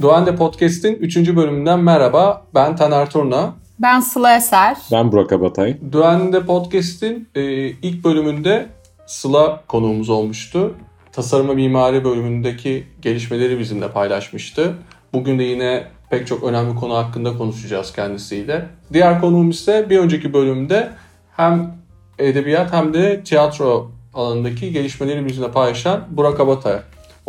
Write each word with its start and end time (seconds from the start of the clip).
Duende 0.00 0.36
Podcast'in 0.36 0.94
3. 0.94 1.16
bölümünden 1.36 1.80
merhaba. 1.80 2.46
Ben 2.54 2.76
Taner 2.76 3.10
Turna. 3.10 3.54
Ben 3.78 4.00
Sıla 4.00 4.36
Eser. 4.36 4.76
Ben 4.92 5.12
Burak 5.12 5.32
Abatay. 5.32 5.76
Duende 5.92 6.46
Podcast'in 6.46 7.28
e, 7.34 7.42
ilk 7.66 8.04
bölümünde 8.04 8.68
Sıla 9.06 9.64
konuğumuz 9.68 10.10
olmuştu. 10.10 10.74
Tasarım 11.12 11.48
ve 11.48 11.54
mimari 11.54 12.04
bölümündeki 12.04 12.86
gelişmeleri 13.02 13.58
bizimle 13.58 13.88
paylaşmıştı. 13.88 14.74
Bugün 15.12 15.38
de 15.38 15.42
yine 15.42 15.84
pek 16.10 16.26
çok 16.26 16.44
önemli 16.44 16.74
konu 16.74 16.96
hakkında 16.96 17.38
konuşacağız 17.38 17.92
kendisiyle. 17.92 18.66
Diğer 18.92 19.20
konuğum 19.20 19.50
ise 19.50 19.90
bir 19.90 19.98
önceki 19.98 20.32
bölümde 20.32 20.90
hem 21.36 21.74
edebiyat 22.18 22.72
hem 22.72 22.94
de 22.94 23.24
tiyatro 23.24 23.90
alanındaki 24.14 24.72
gelişmeleri 24.72 25.26
bizimle 25.26 25.50
paylaşan 25.50 26.00
Burak 26.10 26.40
Abatay 26.40 26.80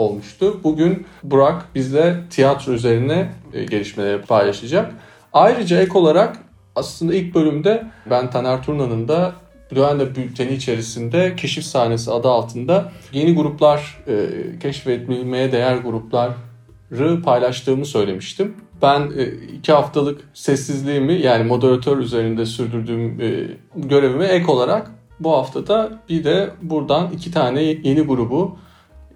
olmuştu. 0.02 0.60
Bugün 0.64 1.06
Burak 1.24 1.66
bizle 1.76 2.18
tiyatro 2.30 2.72
üzerine 2.72 3.32
e, 3.54 3.64
gelişmeleri 3.64 4.22
paylaşacak. 4.22 4.92
Ayrıca 5.34 5.82
ek 5.82 5.98
olarak 5.98 6.38
aslında 6.76 7.16
ilk 7.16 7.36
bölümde 7.36 7.84
ben 8.10 8.30
Taner 8.30 8.64
Turna'nın 8.64 9.08
da 9.08 9.34
Duende 9.76 10.16
bülteni 10.16 10.54
içerisinde 10.54 11.36
keşif 11.36 11.64
sahnesi 11.64 12.12
adı 12.12 12.30
altında 12.30 12.92
yeni 13.14 13.36
gruplar 13.36 14.04
e, 14.08 14.30
keşfedilmeye 14.60 15.52
değer 15.52 15.76
grupları 15.76 17.22
paylaştığımı 17.22 17.86
söylemiştim. 17.86 18.54
Ben 18.82 19.12
e, 19.18 19.26
iki 19.58 19.72
haftalık 19.72 20.22
sessizliğimi 20.34 21.14
yani 21.14 21.44
moderatör 21.44 21.98
üzerinde 21.98 22.46
sürdürdüğüm 22.46 23.22
e, 23.22 23.48
görevime 23.76 24.26
ek 24.26 24.52
olarak 24.52 24.92
bu 25.20 25.32
haftada 25.32 26.00
bir 26.10 26.24
de 26.24 26.50
buradan 26.62 27.12
iki 27.12 27.32
tane 27.32 27.62
yeni 27.64 28.02
grubu 28.02 28.58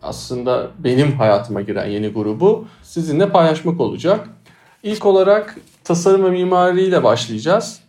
aslında 0.06 0.68
benim 0.80 1.12
hayatıma 1.12 1.62
giren 1.62 1.86
yeni 1.86 2.08
grubu 2.08 2.66
sizinle 2.84 3.30
paylaşmak 3.30 3.82
olacak. 3.82 4.30
İlk 4.84 5.06
olarak 5.06 5.56
tasarım 5.84 6.24
ve 6.24 6.30
mimariyle 6.30 7.04
başlayacağız. 7.04 7.82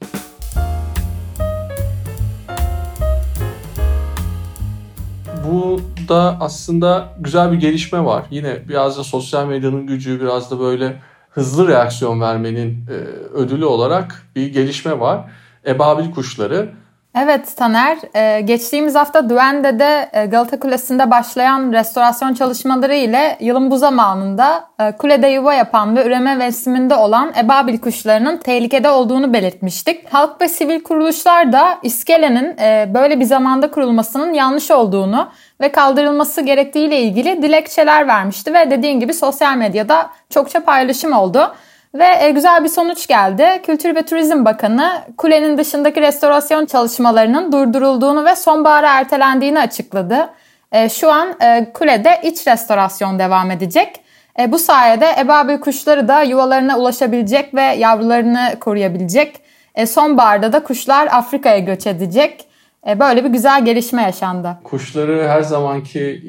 Bu 5.47 5.81
da 6.09 6.37
aslında 6.41 7.09
güzel 7.21 7.53
bir 7.53 7.57
gelişme 7.57 8.05
var. 8.05 8.25
Yine 8.31 8.69
biraz 8.69 8.99
da 8.99 9.05
sosyal 9.05 9.47
medyanın 9.47 9.87
gücü, 9.87 10.21
biraz 10.21 10.51
da 10.51 10.61
böyle 10.61 11.03
hızlı 11.31 11.69
reaksiyon 11.69 12.21
vermenin 12.21 12.87
e, 12.91 12.93
ödülü 13.35 13.65
olarak 13.65 14.27
bir 14.37 14.53
gelişme 14.53 15.01
var. 15.01 15.31
Ebabil 15.67 16.11
kuşları 16.11 16.71
Evet 17.19 17.57
Taner, 17.57 17.99
e, 18.15 18.41
geçtiğimiz 18.41 18.95
hafta 18.95 19.31
Duende'de 19.31 20.11
e, 20.13 20.27
Galata 20.27 20.59
Kulesi'nde 20.61 21.11
başlayan 21.11 21.73
restorasyon 21.73 22.35
çalışmaları 22.35 22.95
ile 22.95 23.37
yılın 23.41 23.71
bu 23.71 23.79
zamanında 23.79 24.65
e, 24.81 24.93
kulede 24.93 25.27
yuva 25.29 25.55
yapan 25.55 25.97
ve 25.97 26.07
üreme 26.07 26.35
mevsiminde 26.35 26.95
olan 26.95 27.33
ebabil 27.39 27.79
kuşlarının 27.79 28.37
tehlikede 28.37 28.89
olduğunu 28.89 29.33
belirtmiştik. 29.33 30.15
Halk 30.15 30.41
ve 30.41 30.49
sivil 30.49 30.83
kuruluşlar 30.83 31.53
da 31.53 31.79
iskelenin 31.83 32.57
böyle 32.95 33.21
bir 33.21 33.25
zamanda 33.25 33.71
kurulmasının 33.71 34.35
yanlış 34.35 34.71
olduğunu 34.71 35.29
ve 35.61 35.73
kaldırılması 35.73 36.41
gerektiğiyle 36.41 37.01
ilgili 37.01 37.43
dilekçeler 37.43 38.09
vermişti 38.09 38.55
ve 38.55 38.71
dediğin 38.71 39.01
gibi 39.01 39.15
sosyal 39.15 39.57
medyada 39.57 40.11
çokça 40.31 40.65
paylaşım 40.65 41.13
oldu. 41.13 41.55
Ve 41.99 42.25
e, 42.25 42.31
güzel 42.31 42.65
bir 42.65 42.69
sonuç 42.69 43.07
geldi. 43.07 43.63
Kültür 43.67 43.95
ve 43.95 44.03
Turizm 44.03 44.45
Bakanı 44.45 45.03
kulenin 45.17 45.59
dışındaki 45.59 46.01
restorasyon 46.01 46.67
çalışmalarının 46.67 47.53
durdurulduğunu 47.53 48.25
ve 48.25 48.37
sonbahara 48.37 48.99
ertelendiğini 48.99 49.61
açıkladı. 49.61 50.29
E, 50.73 50.89
şu 50.89 51.13
an 51.13 51.29
e, 51.43 51.73
kulede 51.73 52.21
iç 52.23 52.47
restorasyon 52.47 53.19
devam 53.19 53.51
edecek. 53.51 54.01
Bu 54.49 54.59
sayede 54.59 55.15
ebabil 55.21 55.59
kuşları 55.59 56.09
da 56.09 56.23
yuvalarına 56.23 56.79
ulaşabilecek 56.79 57.55
ve 57.55 57.63
yavrularını 57.63 58.55
koruyabilecek. 58.61 59.41
Sonbaharda 59.87 60.53
da 60.53 60.63
kuşlar 60.63 61.09
Afrika'ya 61.13 61.59
göç 61.59 61.87
edecek. 61.87 62.49
Böyle 62.87 63.25
bir 63.25 63.29
güzel 63.29 63.65
gelişme 63.65 64.03
yaşandı. 64.03 64.57
Kuşları 64.65 65.29
her 65.29 65.43
zamanki 65.43 66.23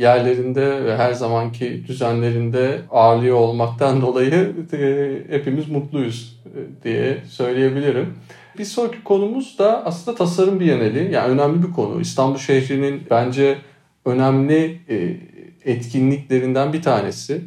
yerlerinde 0.00 0.84
ve 0.84 0.96
her 0.96 1.12
zamanki 1.12 1.84
düzenlerinde 1.88 2.80
ağırlıyor 2.90 3.36
olmaktan 3.36 4.02
dolayı 4.02 4.52
e, 4.72 5.36
hepimiz 5.36 5.68
mutluyuz 5.68 6.40
e, 6.46 6.84
diye 6.84 7.18
söyleyebilirim. 7.28 8.14
Bir 8.58 8.64
sonraki 8.64 9.04
konumuz 9.04 9.58
da 9.58 9.86
aslında 9.86 10.16
tasarım 10.16 10.60
bienali. 10.60 11.14
Yani 11.14 11.32
önemli 11.32 11.62
bir 11.62 11.72
konu. 11.72 12.00
İstanbul 12.00 12.38
şehrinin 12.38 13.02
bence 13.10 13.58
önemli 14.04 14.80
e, 14.88 15.16
etkinliklerinden 15.64 16.72
bir 16.72 16.82
tanesi 16.82 17.42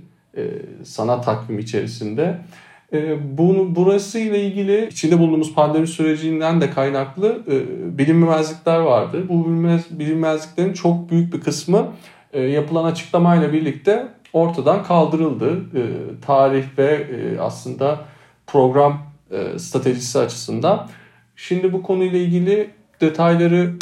sanat 0.83 1.25
takvimi 1.25 1.61
içerisinde. 1.61 2.37
Bunu, 3.37 3.75
burası 3.75 4.19
ile 4.19 4.43
ilgili 4.43 4.87
içinde 4.87 5.19
bulunduğumuz 5.19 5.53
pandemi 5.53 5.87
sürecinden 5.87 6.61
de 6.61 6.69
kaynaklı 6.69 7.43
bilinmezlikler 7.97 8.79
vardı. 8.79 9.25
Bu 9.29 9.45
bilinmezliklerin 9.99 10.73
çok 10.73 11.09
büyük 11.09 11.33
bir 11.33 11.41
kısmı 11.41 11.87
e, 12.33 12.41
yapılan 12.41 12.83
açıklamayla 12.83 13.53
birlikte 13.53 14.07
ortadan 14.33 14.83
kaldırıldı. 14.83 15.51
E, 15.51 15.81
tarih 16.25 16.63
ve 16.77 16.85
e, 16.85 17.39
aslında 17.39 17.99
program 18.47 18.97
stratejisi 19.57 20.19
açısından. 20.19 20.89
Şimdi 21.35 21.73
bu 21.73 21.83
konuyla 21.83 22.19
ilgili 22.19 22.69
detayları 23.01 23.73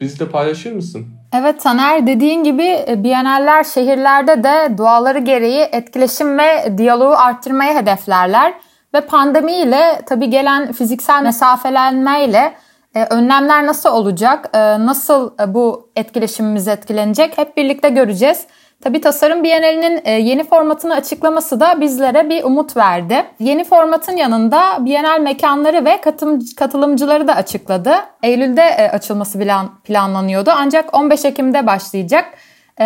bizle 0.00 0.28
paylaşır 0.28 0.72
mısın? 0.72 1.06
Evet 1.34 1.60
Taner 1.60 2.06
dediğin 2.06 2.44
gibi 2.44 2.84
Biyeneller 2.96 3.64
şehirlerde 3.64 4.44
de 4.44 4.78
doğaları 4.78 5.18
gereği 5.18 5.60
etkileşim 5.72 6.38
ve 6.38 6.78
diyaloğu 6.78 7.14
arttırmayı 7.14 7.74
hedeflerler. 7.74 8.54
Ve 8.94 9.00
pandemiyle 9.00 10.00
tabi 10.06 10.30
gelen 10.30 10.72
fiziksel 10.72 11.22
mesafelenmeyle 11.22 12.52
e, 12.94 13.04
önlemler 13.04 13.66
nasıl 13.66 13.90
olacak? 13.90 14.50
E, 14.54 14.58
nasıl 14.86 15.32
e, 15.40 15.54
bu 15.54 15.90
etkileşimimiz 15.96 16.68
etkilenecek? 16.68 17.38
Hep 17.38 17.56
birlikte 17.56 17.88
göreceğiz. 17.88 18.46
Tabi 18.80 19.00
Tasarım 19.00 19.44
Bienalinin 19.44 20.00
e, 20.04 20.10
yeni 20.10 20.44
formatını 20.44 20.94
açıklaması 20.94 21.60
da 21.60 21.80
bizlere 21.80 22.30
bir 22.30 22.44
umut 22.44 22.76
verdi. 22.76 23.24
Yeni 23.38 23.64
formatın 23.64 24.16
yanında 24.16 24.84
Bienal 24.84 25.20
mekanları 25.20 25.84
ve 25.84 26.00
katım, 26.00 26.40
katılımcıları 26.56 27.28
da 27.28 27.34
açıkladı. 27.34 27.94
Eylül'de 28.22 28.62
e, 28.62 28.90
açılması 28.90 29.38
plan, 29.38 29.70
planlanıyordu 29.84 30.50
ancak 30.54 30.96
15 30.96 31.24
Ekim'de 31.24 31.66
başlayacak. 31.66 32.24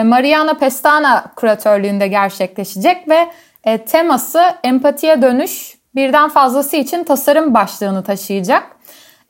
Mariana 0.05 0.55
Pestana 0.55 1.25
kuratörlüğünde 1.37 2.09
gerçekleşecek 2.09 3.09
ve 3.09 3.29
teması 3.87 4.43
empatiye 4.65 5.23
dönüş 5.23 5.79
birden 5.95 6.29
fazlası 6.29 6.77
için 6.77 7.05
tasarım 7.05 7.55
başlığını 7.55 8.05
taşıyacak. 8.05 8.77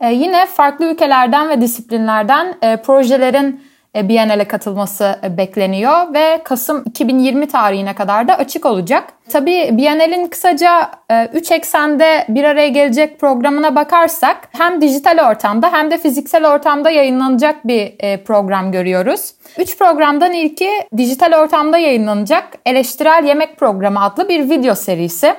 E, 0.01 0.13
yine 0.13 0.47
farklı 0.47 0.85
ülkelerden 0.85 1.49
ve 1.49 1.61
disiplinlerden 1.61 2.55
e, 2.63 2.77
projelerin 2.77 3.61
e, 3.97 4.09
Biennale 4.09 4.45
katılması 4.45 5.19
e, 5.25 5.37
bekleniyor 5.37 6.15
ve 6.15 6.41
Kasım 6.45 6.83
2020 6.87 7.49
tarihine 7.49 7.95
kadar 7.95 8.29
da 8.29 8.35
açık 8.35 8.67
olacak. 8.67 9.05
Tabii 9.33 9.69
Biennale'in 9.73 10.27
kısaca 10.27 10.91
3 11.33 11.51
e, 11.51 11.55
eksende 11.55 12.25
bir 12.29 12.45
araya 12.45 12.69
gelecek 12.69 13.21
programına 13.21 13.77
bakarsak 13.77 14.49
hem 14.53 14.81
dijital 14.81 15.31
ortamda 15.31 15.73
hem 15.73 15.91
de 15.91 15.99
fiziksel 15.99 16.55
ortamda 16.55 16.91
yayınlanacak 16.91 17.67
bir 17.67 17.95
e, 17.99 18.25
program 18.25 18.73
görüyoruz. 18.73 19.35
3 19.59 19.79
programdan 19.79 20.33
ilki 20.33 20.71
dijital 20.97 21.43
ortamda 21.43 21.79
yayınlanacak 21.79 22.45
Eleştirel 22.67 23.25
Yemek 23.25 23.57
Programı 23.57 24.03
adlı 24.03 24.29
bir 24.29 24.51
video 24.51 24.75
serisi. 24.75 25.35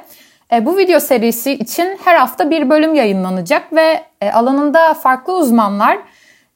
E, 0.56 0.66
bu 0.66 0.78
video 0.78 1.00
serisi 1.00 1.52
için 1.52 1.98
her 2.06 2.16
hafta 2.16 2.50
bir 2.50 2.70
bölüm 2.70 2.96
yayınlanacak 2.96 3.74
ve 3.74 4.04
e, 4.22 4.32
alanında 4.32 4.94
farklı 4.94 5.38
uzmanlar 5.38 5.98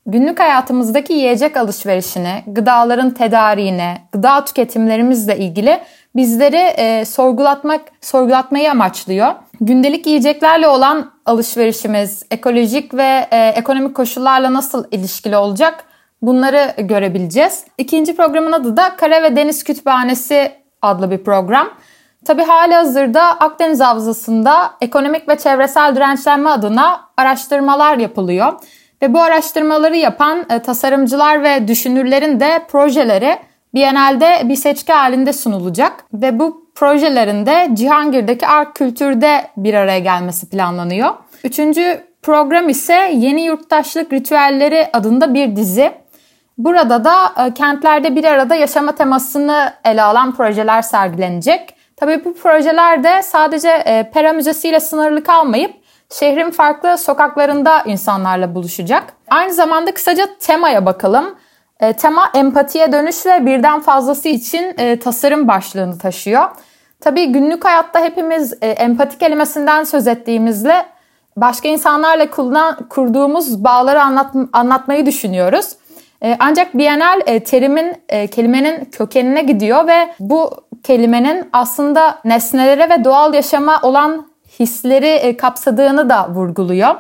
günlük 0.06 0.40
hayatımızdaki 0.40 1.14
yiyecek 1.14 1.58
alışverişine, 1.58 2.44
gıdaların 2.48 3.12
tedariğine, 3.12 3.98
gıda 4.12 4.46
tüketimlerimizle 4.46 5.38
ilgili 5.38 5.80
bizleri 6.16 6.74
e, 6.78 7.06
sorgulatmak, 7.06 7.82
sorgulatmayı 8.02 8.72
amaçlıyor. 8.72 9.36
Gündelik 9.62 10.08
yiyeceklerle 10.08 10.68
olan 10.68 11.12
alışverişimiz, 11.26 12.24
ekolojik 12.32 12.94
ve 12.94 13.28
ekonomik 13.32 13.96
koşullarla 13.96 14.54
nasıl 14.54 14.86
ilişkili 14.92 15.38
olacak 15.38 15.84
bunları 16.22 16.74
görebileceğiz. 16.82 17.64
İkinci 17.78 18.16
programın 18.16 18.52
adı 18.52 18.78
da 18.78 18.96
Kara 18.96 19.24
ve 19.24 19.36
Deniz 19.36 19.64
Kütüphanesi 19.64 20.52
adlı 20.82 21.12
bir 21.12 21.24
program. 21.24 21.70
Tabi 22.26 22.44
hali 22.44 22.74
hazırda 22.74 23.22
Akdeniz 23.24 23.80
Havzası'nda 23.80 24.72
ekonomik 24.82 25.30
ve 25.30 25.38
çevresel 25.38 25.96
dirençlenme 25.96 26.50
adına 26.50 27.02
araştırmalar 27.18 27.98
yapılıyor. 27.98 28.54
Ve 29.02 29.14
bu 29.14 29.22
araştırmaları 29.22 29.98
yapan 29.98 30.46
e, 30.50 30.60
tasarımcılar 30.60 31.44
ve 31.44 31.68
düşünürlerin 31.68 32.40
de 32.40 32.62
projeleri 32.72 33.38
Biennale'de 33.74 34.50
bir 34.50 34.56
seçki 34.56 34.94
halinde 34.94 35.34
sunulacak. 35.34 36.06
Ve 36.14 36.40
bu 36.40 36.72
projelerin 36.76 37.46
de 37.46 37.70
Cihangir'deki 37.74 38.48
Art 38.48 38.78
Kültür'de 38.78 39.48
bir 39.58 39.74
araya 39.74 40.00
gelmesi 40.00 40.50
planlanıyor. 40.50 41.10
Üçüncü 41.44 42.02
program 42.22 42.70
ise 42.70 43.12
Yeni 43.16 43.42
Yurttaşlık 43.42 44.14
Ritüelleri 44.14 44.88
adında 44.94 45.34
bir 45.34 45.56
dizi. 45.56 45.92
Burada 46.58 47.04
da 47.04 47.46
e, 47.46 47.54
kentlerde 47.54 48.16
bir 48.16 48.24
arada 48.24 48.56
yaşama 48.56 48.92
temasını 48.92 49.74
ele 49.86 50.04
alan 50.04 50.36
projeler 50.36 50.82
sergilenecek. 50.82 51.79
Tabii 52.00 52.26
bu 52.26 52.34
projeler 52.34 53.04
de 53.04 53.24
sadece 53.24 53.70
e, 53.70 54.12
Pera 54.12 54.34
Müzesi 54.34 54.70
ile 54.70 54.80
sınırlı 54.80 55.24
kalmayıp 55.24 55.76
şehrin 56.10 56.52
farklı 56.52 56.98
sokaklarında 56.98 57.82
insanlarla 57.82 58.56
buluşacak. 58.56 59.04
Aynı 59.30 59.54
zamanda 59.54 59.94
kısaca 59.94 60.28
temaya 60.40 60.86
bakalım. 60.86 61.36
E, 61.80 61.94
tema 61.94 62.32
empatiye 62.36 62.92
dönüş 62.92 63.26
ve 63.26 63.46
birden 63.46 63.80
fazlası 63.80 64.30
için 64.30 64.74
e, 64.78 65.00
tasarım 65.00 65.48
başlığını 65.48 65.98
taşıyor. 65.98 66.46
Tabii 67.02 67.26
günlük 67.26 67.66
hayatta 67.66 68.00
hepimiz 68.00 68.54
e, 68.62 68.68
empati 68.68 69.18
kelimesinden 69.18 69.84
söz 69.84 70.08
ettiğimizde 70.08 70.86
başka 71.38 71.68
insanlarla 71.68 72.30
kullan, 72.30 72.90
kurduğumuz 72.90 73.64
bağları 73.64 74.02
anlat, 74.02 74.36
anlatmayı 74.54 75.06
düşünüyoruz. 75.06 75.76
E, 76.24 76.38
ancak 76.40 76.78
Bienal 76.78 77.22
e, 77.26 77.44
terimin, 77.44 77.94
e, 78.10 78.28
kelimenin 78.28 78.86
kökenine 78.86 79.42
gidiyor 79.42 79.88
ve 79.88 80.10
bu 80.20 80.52
kelimenin 80.84 81.50
aslında 81.54 82.20
nesnelere 82.26 82.90
ve 82.90 83.04
doğal 83.04 83.34
yaşama 83.34 83.80
olan 83.84 84.28
hisleri 84.60 85.08
e, 85.08 85.38
kapsadığını 85.38 86.10
da 86.10 86.30
vurguluyor. 86.30 86.96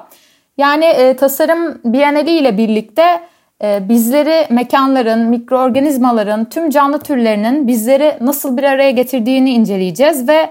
Yani 0.57 0.85
e, 0.85 1.15
tasarım 1.15 1.81
Bienali 1.85 2.31
ile 2.31 2.57
birlikte 2.57 3.21
e, 3.63 3.89
bizleri 3.89 4.53
mekanların, 4.53 5.29
mikroorganizmaların, 5.29 6.49
tüm 6.49 6.69
canlı 6.69 6.99
türlerinin 6.99 7.67
bizleri 7.67 8.17
nasıl 8.21 8.57
bir 8.57 8.63
araya 8.63 8.91
getirdiğini 8.91 9.51
inceleyeceğiz 9.51 10.27
ve 10.27 10.49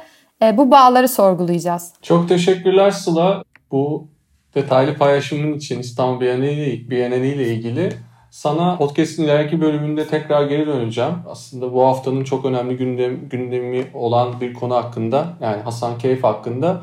bu 0.56 0.70
bağları 0.70 1.08
sorgulayacağız. 1.08 1.92
Çok 2.02 2.28
teşekkürler 2.28 2.90
Sıla. 2.90 3.42
Bu 3.70 4.08
detaylı 4.54 4.94
paylaşımın 4.94 5.52
için 5.52 5.80
İstanbul 5.80 6.20
Bienali 6.20 7.28
ile 7.28 7.54
ilgili 7.54 7.92
sana 8.38 8.76
podcast'in 8.76 9.24
ileriki 9.24 9.60
bölümünde 9.60 10.06
tekrar 10.06 10.42
geri 10.42 10.66
döneceğim. 10.66 11.14
Aslında 11.28 11.72
bu 11.72 11.84
haftanın 11.86 12.24
çok 12.24 12.44
önemli 12.44 12.76
gündem, 12.76 13.28
gündemi 13.28 13.90
olan 13.94 14.40
bir 14.40 14.54
konu 14.54 14.74
hakkında 14.74 15.36
yani 15.40 15.62
Hasan 15.62 15.98
Keyf 15.98 16.24
hakkında 16.24 16.80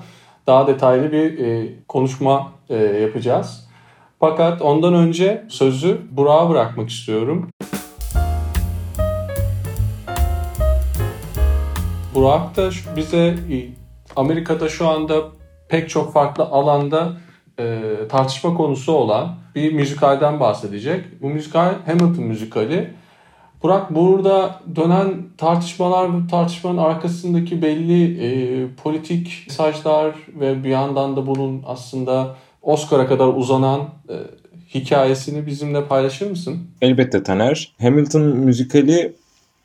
daha 0.48 0.68
detaylı 0.68 1.12
bir 1.12 1.40
e, 1.40 1.70
konuşma 1.88 2.52
e, 2.70 2.76
yapacağız. 2.76 3.68
Fakat 4.20 4.62
ondan 4.62 4.94
önce 4.94 5.46
sözü 5.50 6.02
Burak'a 6.12 6.50
bırakmak 6.50 6.90
istiyorum. 6.90 7.50
Burak 12.16 12.56
da 12.56 12.70
bize 12.96 13.28
e, 13.28 13.58
Amerika'da 14.16 14.70
şu 14.70 14.88
anda 14.88 15.22
pek 15.70 15.90
çok 15.90 16.14
farklı 16.14 16.44
alanda 16.44 17.25
e, 17.60 17.82
tartışma 18.10 18.54
konusu 18.54 18.92
olan 18.92 19.36
bir 19.56 19.74
müzikalden 19.74 20.40
bahsedecek. 20.40 21.22
Bu 21.22 21.30
müzikal 21.30 21.74
Hamilton 21.86 22.24
müzikali. 22.24 22.90
Burak 23.64 23.96
burada 23.96 24.62
dönen 24.76 25.24
tartışmalar, 25.38 26.10
tartışmanın 26.32 26.78
arkasındaki 26.78 27.62
belli 27.62 28.26
e, 28.26 28.68
politik 28.84 29.44
mesajlar 29.48 30.16
ve 30.40 30.64
bir 30.64 30.70
yandan 30.70 31.16
da 31.16 31.28
bunun 31.28 31.64
aslında 31.66 32.36
Oscar'a 32.62 33.08
kadar 33.08 33.28
uzanan 33.28 33.82
e, 34.10 34.16
hikayesini 34.74 35.46
bizimle 35.46 35.86
paylaşır 35.86 36.30
mısın? 36.30 36.60
Elbette 36.82 37.24
Taner. 37.24 37.72
Hamilton 37.82 38.22
müzikali 38.22 39.14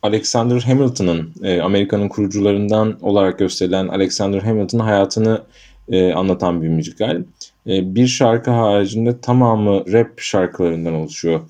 Alexander 0.03 0.61
Hamilton'ın 0.61 1.33
e, 1.43 1.61
Amerika'nın 1.61 2.09
kurucularından 2.09 2.97
olarak 3.03 3.39
gösterilen 3.39 3.89
Alexander 3.89 4.41
Hamilton'ın 4.41 4.83
hayatını 4.83 5.43
e, 5.89 6.13
anlatan 6.13 6.63
bir 6.63 6.69
müzikal. 6.69 7.23
E, 7.67 7.95
bir 7.95 8.07
şarkı 8.07 8.51
haricinde 8.51 9.21
tamamı 9.21 9.93
rap 9.93 10.21
şarkılarından 10.21 10.95
oluşuyor 10.95 11.41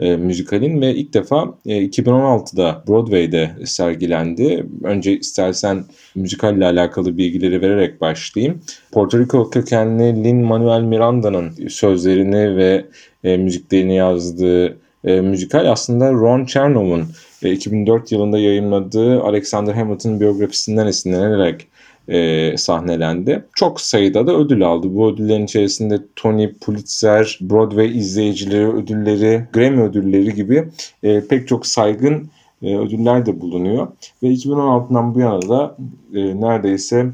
e, 0.00 0.16
müzikalin 0.16 0.80
ve 0.80 0.94
ilk 0.94 1.14
defa 1.14 1.54
e, 1.66 1.86
2016'da 1.86 2.84
Broadway'de 2.88 3.50
sergilendi. 3.64 4.66
Önce 4.84 5.18
istersen 5.18 5.84
müzikalle 6.14 6.64
alakalı 6.64 7.16
bilgileri 7.18 7.62
vererek 7.62 8.00
başlayayım. 8.00 8.60
Porto 8.92 9.18
Rico 9.18 9.50
kökenli 9.50 10.24
Lin-Manuel 10.24 10.82
Miranda'nın 10.82 11.68
sözlerini 11.68 12.56
ve 12.56 12.86
e, 13.24 13.36
müziklerini 13.36 13.96
yazdığı 13.96 14.78
e, 15.04 15.20
müzikal 15.20 15.70
aslında 15.70 16.12
Ron 16.12 16.44
Chernow'un 16.44 17.06
e, 17.42 17.52
2004 17.52 18.12
yılında 18.12 18.38
yayınladığı 18.38 19.22
Alexander 19.22 19.74
Hamilton 19.74 20.20
biyografisinden 20.20 20.86
esinlenerek 20.86 21.66
e, 22.10 22.56
sahnelendi. 22.56 23.44
Çok 23.54 23.80
sayıda 23.80 24.26
da 24.26 24.36
ödül 24.36 24.66
aldı. 24.66 24.94
Bu 24.94 25.08
ödüllerin 25.08 25.44
içerisinde 25.44 25.98
Tony, 26.16 26.52
Pulitzer, 26.52 27.38
Broadway 27.40 27.98
izleyicileri 27.98 28.68
ödülleri, 28.68 29.44
Grammy 29.52 29.82
ödülleri 29.82 30.34
gibi 30.34 30.68
e, 31.02 31.20
pek 31.26 31.48
çok 31.48 31.66
saygın 31.66 32.30
e, 32.62 32.76
ödüller 32.76 33.26
de 33.26 33.40
bulunuyor. 33.40 33.88
Ve 34.22 34.26
2016'dan 34.26 35.14
bu 35.14 35.20
yana 35.20 35.48
da 35.48 35.76
e, 36.14 36.40
neredeyse 36.40 37.06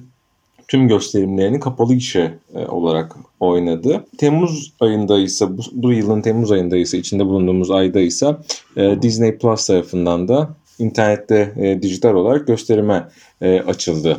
tüm 0.68 0.88
gösterimlerini 0.88 1.60
kapalı 1.60 1.94
gişe 1.94 2.34
e, 2.54 2.66
olarak 2.66 3.16
oynadı. 3.40 4.04
Temmuz 4.18 4.72
ayında 4.80 5.18
ise 5.18 5.58
bu, 5.58 5.62
bu 5.72 5.92
yılın 5.92 6.20
Temmuz 6.20 6.52
ayında 6.52 6.76
ise 6.76 6.98
içinde 6.98 7.26
bulunduğumuz 7.26 7.70
ayda 7.70 8.00
ise 8.00 8.36
e, 8.76 9.02
Disney 9.02 9.38
Plus 9.38 9.66
tarafından 9.66 10.28
da 10.28 10.48
internette 10.78 11.52
e, 11.56 11.82
dijital 11.82 12.14
olarak 12.14 12.46
gösterime 12.46 13.08
e, 13.40 13.60
açıldı 13.60 14.16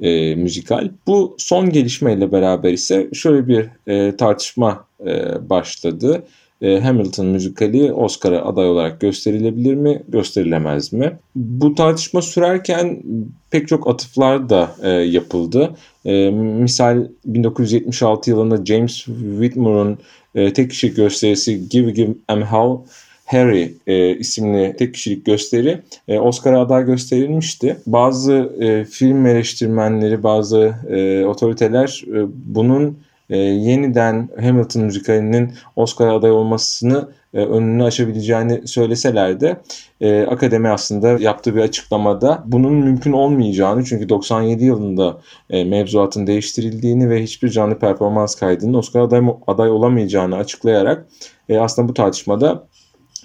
e, 0.00 0.34
müzikal. 0.34 0.88
Bu 1.06 1.34
son 1.38 1.70
gelişmeyle 1.70 2.32
beraber 2.32 2.72
ise 2.72 3.08
şöyle 3.12 3.48
bir 3.48 3.68
e, 3.86 4.16
tartışma 4.16 4.86
e, 5.06 5.50
başladı. 5.50 6.22
E, 6.62 6.80
Hamilton 6.80 7.26
müzikali 7.26 7.92
Oscar'a 7.92 8.44
aday 8.44 8.68
olarak 8.68 9.00
gösterilebilir 9.00 9.74
mi, 9.74 10.02
gösterilemez 10.08 10.92
mi? 10.92 11.18
Bu 11.36 11.74
tartışma 11.74 12.22
sürerken 12.22 13.02
pek 13.50 13.68
çok 13.68 13.88
atıflar 13.88 14.48
da 14.48 14.76
e, 14.82 14.88
yapıldı. 14.90 15.70
E, 16.04 16.30
misal 16.30 17.08
1976 17.24 18.30
yılında 18.30 18.64
James 18.64 19.04
Whitmore'un 19.40 19.98
e, 20.34 20.52
tek 20.52 20.70
kişi 20.70 20.94
gösterisi 20.94 21.68
Give 21.68 21.90
Give 21.90 22.14
Em 22.28 22.42
Hell 22.42 22.76
Harry 23.24 23.74
e, 23.86 24.16
isimli 24.16 24.76
tek 24.76 24.94
kişilik 24.94 25.26
gösteri 25.26 25.82
e, 26.08 26.18
Oscar'a 26.18 26.60
aday 26.60 26.84
gösterilmişti. 26.86 27.76
Bazı 27.86 28.52
e, 28.60 28.84
film 28.84 29.26
eleştirmenleri, 29.26 30.22
bazı 30.22 30.74
e, 30.90 31.24
otoriteler 31.26 32.04
e, 32.08 32.26
bunun 32.54 32.98
e, 33.30 33.36
yeniden 33.36 34.28
Hamilton 34.40 34.82
müzikalinin 34.82 35.52
Oscar 35.76 36.08
aday 36.08 36.30
olmasını 36.30 37.08
e, 37.34 37.38
önünü 37.38 37.84
açabileceğini 37.84 38.68
söyleseler 38.68 39.40
de 39.40 39.60
e, 40.00 40.22
akademi 40.22 40.68
aslında 40.68 41.08
yaptığı 41.08 41.54
bir 41.54 41.60
açıklamada 41.60 42.42
bunun 42.46 42.74
mümkün 42.74 43.12
olmayacağını 43.12 43.84
çünkü 43.84 44.08
97 44.08 44.64
yılında 44.64 45.20
e, 45.50 45.64
mevzuatın 45.64 46.26
değiştirildiğini 46.26 47.10
ve 47.10 47.22
hiçbir 47.22 47.48
canlı 47.48 47.78
performans 47.78 48.34
kaydının 48.34 48.74
Oscar 48.74 49.00
aday, 49.00 49.22
aday 49.46 49.70
olamayacağını 49.70 50.36
açıklayarak 50.36 51.06
e, 51.48 51.58
aslında 51.58 51.88
bu 51.88 51.94
tartışmada 51.94 52.66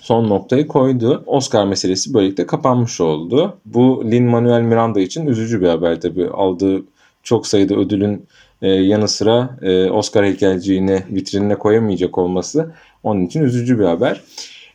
son 0.09 0.29
noktayı 0.29 0.67
koydu. 0.67 1.23
Oscar 1.25 1.65
meselesi 1.65 2.13
böylelikle 2.13 2.45
kapanmış 2.45 3.01
oldu. 3.01 3.57
Bu 3.65 4.03
Lin-Manuel 4.11 4.61
Miranda 4.61 4.99
için 4.99 5.27
üzücü 5.27 5.61
bir 5.61 5.67
haber 5.67 6.01
tabii. 6.01 6.27
Aldığı 6.29 6.81
çok 7.23 7.47
sayıda 7.47 7.75
ödülün 7.75 8.25
e, 8.61 8.67
yanı 8.67 9.07
sıra 9.07 9.57
e, 9.61 9.89
Oscar 9.89 10.25
heykelciğini 10.25 11.03
vitrinine 11.09 11.55
koyamayacak 11.55 12.17
olması 12.17 12.71
onun 13.03 13.25
için 13.25 13.41
üzücü 13.41 13.79
bir 13.79 13.83
haber. 13.83 14.21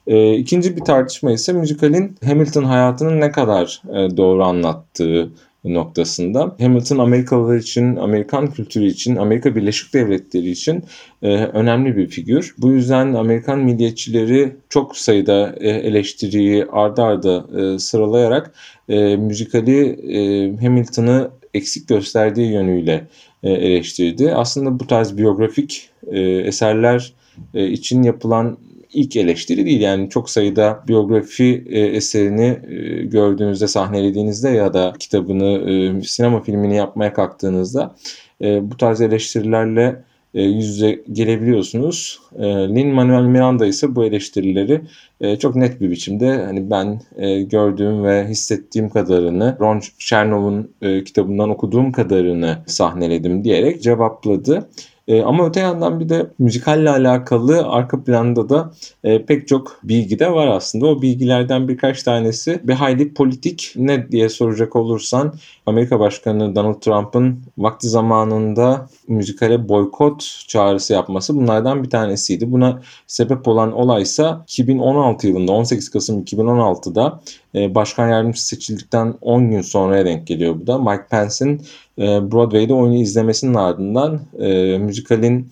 E, 0.07 0.35
ikinci 0.35 0.77
bir 0.77 0.85
tartışma 0.85 1.33
ise 1.33 1.53
müzikalin 1.53 2.17
Hamilton 2.25 2.65
hayatının 2.65 3.21
ne 3.21 3.31
kadar 3.31 3.83
e, 3.89 4.17
doğru 4.17 4.45
anlattığı 4.45 5.31
noktasında. 5.65 6.57
Hamilton 6.61 6.99
Amerikalılar 6.99 7.57
için, 7.57 7.97
Amerikan 7.97 8.51
kültürü 8.51 8.87
için, 8.87 9.17
Amerika 9.17 9.57
Birleşik 9.57 9.95
Devletleri 9.95 10.51
için 10.51 10.85
e, 11.23 11.29
önemli 11.37 11.97
bir 11.97 12.09
figür. 12.09 12.55
Bu 12.59 12.73
yüzden 12.73 13.15
Amerikan 13.15 13.59
milliyetçileri 13.59 14.57
çok 14.69 14.97
sayıda 14.97 15.55
e, 15.61 15.69
eleştiriyi 15.69 16.65
ardarda 16.65 17.05
arda 17.05 17.75
e, 17.75 17.79
sıralayarak 17.79 18.55
e, 18.89 19.17
müzikali 19.17 19.87
e, 19.89 20.57
Hamilton'ı 20.57 21.31
eksik 21.55 21.89
gösterdiği 21.89 22.53
yönüyle 22.53 23.05
e, 23.43 23.51
eleştirdi. 23.51 24.35
Aslında 24.35 24.81
bu 24.81 24.87
tarz 24.87 25.19
biyografik 25.19 25.91
e, 26.07 26.21
eserler 26.21 27.13
e, 27.55 27.67
için 27.67 28.03
yapılan 28.03 28.59
ilk 28.95 29.17
eleştiri 29.17 29.67
değil. 29.67 29.81
Yani 29.81 30.11
çok 30.11 30.31
sayıda 30.31 30.85
biyografi 30.89 31.65
e, 31.69 31.81
eserini 31.81 32.59
e, 32.69 33.05
gördüğünüzde, 33.05 33.69
sahnelediğinizde 33.69 34.49
ya 34.49 34.75
da 34.75 34.93
kitabını, 34.99 35.71
e, 35.71 36.03
sinema 36.03 36.43
filmini 36.43 36.77
yapmaya 36.77 37.13
kalktığınızda 37.13 37.95
e, 38.43 38.71
bu 38.71 38.77
tarz 38.77 39.01
eleştirilerle 39.01 40.05
e, 40.35 40.43
yüz 40.43 40.69
yüze 40.69 41.03
gelebiliyorsunuz. 41.13 42.21
E, 42.39 42.45
Lin-Manuel 42.47 43.25
Miranda 43.25 43.67
ise 43.67 43.95
bu 43.97 44.05
eleştirileri 44.05 44.81
e, 45.21 45.37
çok 45.37 45.57
net 45.57 45.81
bir 45.81 45.91
biçimde 45.91 46.45
hani 46.45 46.71
ben 46.71 47.01
gördüğüm 47.49 48.05
ve 48.05 48.29
hissettiğim 48.29 48.91
kadarını 48.91 49.57
Ron 49.61 49.81
Chernow'un 49.99 50.75
kitabından 51.05 51.51
okuduğum 51.51 51.93
kadarını 51.93 52.59
sahneledim 52.67 53.45
diyerek 53.45 53.83
cevapladı. 53.83 54.69
E, 55.09 55.23
ama 55.23 55.47
öte 55.47 55.61
yandan 55.61 56.01
bir 56.01 56.09
de 56.09 56.31
müzikalle 56.39 56.91
alakalı 56.91 57.69
arka 57.69 58.05
planda 58.05 58.49
da 58.49 58.71
e, 59.05 59.25
pek 59.27 59.49
çok 59.49 59.81
bilgi 59.85 60.19
de 60.19 60.33
var 60.33 60.47
aslında. 60.47 60.87
O 60.87 61.03
bilgilerden 61.03 61.69
birkaç 61.69 62.03
tanesi 62.03 62.61
bir 62.65 62.73
hayli 62.73 63.15
politik 63.15 63.73
ne 63.77 64.11
diye 64.11 64.29
soracak 64.29 64.77
olursan 64.77 65.35
Amerika 65.67 66.01
Başkanı 66.01 66.55
Donald 66.57 66.81
Trump'ın 66.81 67.41
vakti 67.59 67.89
zamanında 67.89 68.89
müzikale 69.09 69.69
boykot 69.69 70.45
çağrısı 70.49 70.93
yapması 70.93 71.37
bunlardan 71.37 71.83
bir 71.83 71.91
tanesiydi. 71.91 72.53
Buna 72.53 72.83
sebep 73.07 73.49
olan 73.49 73.73
olaysa 73.73 74.45
2016 74.49 75.29
yılında 75.29 75.53
18 75.53 75.91
Kasım 75.91 76.23
2016'da 76.23 77.21
e, 77.55 77.75
başkan 77.75 78.09
yardımcısı 78.09 78.47
seçildikten 78.47 79.15
10 79.21 79.51
gün 79.51 79.61
sonraya 79.61 80.05
denk 80.05 80.27
geliyor 80.27 80.61
bu 80.61 80.67
da. 80.67 80.79
Mike 80.79 81.07
Pence'in 81.11 81.63
Broadway'de 81.99 82.75
oyunu 82.75 82.97
izlemesinin 82.97 83.55
ardından 83.55 84.21
e, 84.39 84.79
müzikalin 84.79 85.49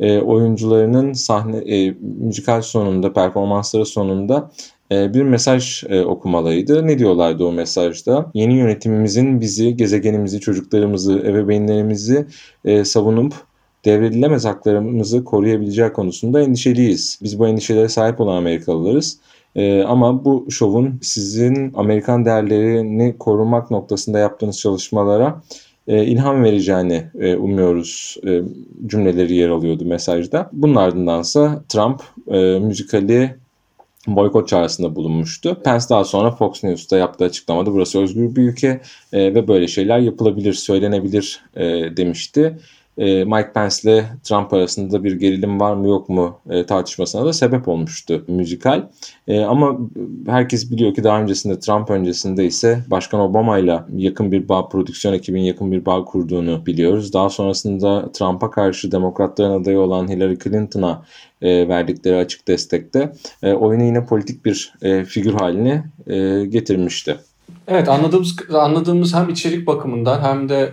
oyuncularının 0.00 1.12
sahne 1.12 1.94
müzikal 2.00 2.62
sonunda 2.62 3.12
performansları 3.12 3.86
sonunda 3.86 4.50
bir 4.90 5.22
mesaj 5.22 5.84
okumalıydı. 6.06 6.86
Ne 6.86 6.98
diyorlardı 6.98 7.44
o 7.44 7.52
mesajda? 7.52 8.30
Yeni 8.34 8.54
yönetimimizin 8.54 9.40
bizi, 9.40 9.76
gezegenimizi, 9.76 10.40
çocuklarımızı, 10.40 11.18
ebeveynlerimizi 11.18 12.26
savunup 12.84 13.34
devredilemez 13.84 14.44
haklarımızı 14.44 15.24
koruyabileceği 15.24 15.92
konusunda 15.92 16.40
endişeliyiz. 16.40 17.18
Biz 17.22 17.38
bu 17.38 17.48
endişelere 17.48 17.88
sahip 17.88 18.20
olan 18.20 18.36
Amerikalılarız. 18.36 19.18
Ee, 19.56 19.82
ama 19.82 20.24
bu 20.24 20.46
şovun 20.50 20.98
sizin 21.02 21.72
Amerikan 21.74 22.24
değerlerini 22.24 23.18
korumak 23.18 23.70
noktasında 23.70 24.18
yaptığınız 24.18 24.58
çalışmalara 24.58 25.42
e, 25.90 26.04
ilham 26.04 26.44
vereceğini 26.44 27.04
e, 27.20 27.36
umuyoruz 27.36 28.16
e, 28.26 28.42
cümleleri 28.86 29.34
yer 29.34 29.48
alıyordu 29.48 29.84
mesajda. 29.84 30.50
Bunun 30.52 30.74
ardındansa 30.74 31.64
Trump 31.68 32.02
e, 32.28 32.58
müzikali 32.58 33.36
boykot 34.06 34.48
çağrısında 34.48 34.96
bulunmuştu. 34.96 35.60
Pence 35.64 35.84
daha 35.90 36.04
sonra 36.04 36.30
Fox 36.30 36.64
News'ta 36.64 36.96
yaptığı 36.96 37.24
açıklamada 37.24 37.72
burası 37.72 38.00
özgür 38.00 38.36
bir 38.36 38.42
ülke 38.42 38.80
ve 39.12 39.48
böyle 39.48 39.68
şeyler 39.68 39.98
yapılabilir, 39.98 40.52
söylenebilir 40.52 41.44
demişti. 41.96 42.58
E, 43.00 43.24
Mike 43.24 43.52
Pence 43.54 43.76
ile 43.82 44.04
Trump 44.22 44.52
arasında 44.52 45.04
bir 45.04 45.12
gerilim 45.12 45.60
var 45.60 45.74
mı 45.74 45.88
yok 45.88 46.08
mu 46.08 46.40
e, 46.50 46.66
tartışmasına 46.66 47.24
da 47.24 47.32
sebep 47.32 47.68
olmuştu 47.68 48.24
müzikal. 48.28 48.88
E, 49.28 49.40
ama 49.40 49.78
herkes 50.26 50.70
biliyor 50.70 50.94
ki 50.94 51.04
daha 51.04 51.22
öncesinde 51.22 51.58
Trump 51.58 51.90
öncesinde 51.90 52.44
ise 52.44 52.84
Başkan 52.90 53.20
Obama 53.20 53.58
ile 53.58 53.80
yakın 53.96 54.32
bir 54.32 54.48
bağ, 54.48 54.68
prodüksiyon 54.68 55.14
ekibinin 55.14 55.44
yakın 55.44 55.72
bir 55.72 55.86
bağ 55.86 56.04
kurduğunu 56.04 56.66
biliyoruz. 56.66 57.12
Daha 57.12 57.30
sonrasında 57.30 58.12
Trump'a 58.12 58.50
karşı 58.50 58.92
demokratların 58.92 59.62
adayı 59.62 59.80
olan 59.80 60.08
Hillary 60.08 60.36
Clinton'a 60.36 61.02
verdikleri 61.42 62.16
açık 62.16 62.48
destekte 62.48 63.12
oyunu 63.42 63.84
yine 63.84 64.06
politik 64.06 64.44
bir 64.44 64.72
figür 65.06 65.34
haline 65.34 65.84
getirmişti. 66.48 67.16
Evet 67.68 67.88
anladığımız 67.88 68.36
anladığımız 68.52 69.14
hem 69.14 69.28
içerik 69.28 69.66
bakımından 69.66 70.20
hem 70.20 70.48
de 70.48 70.72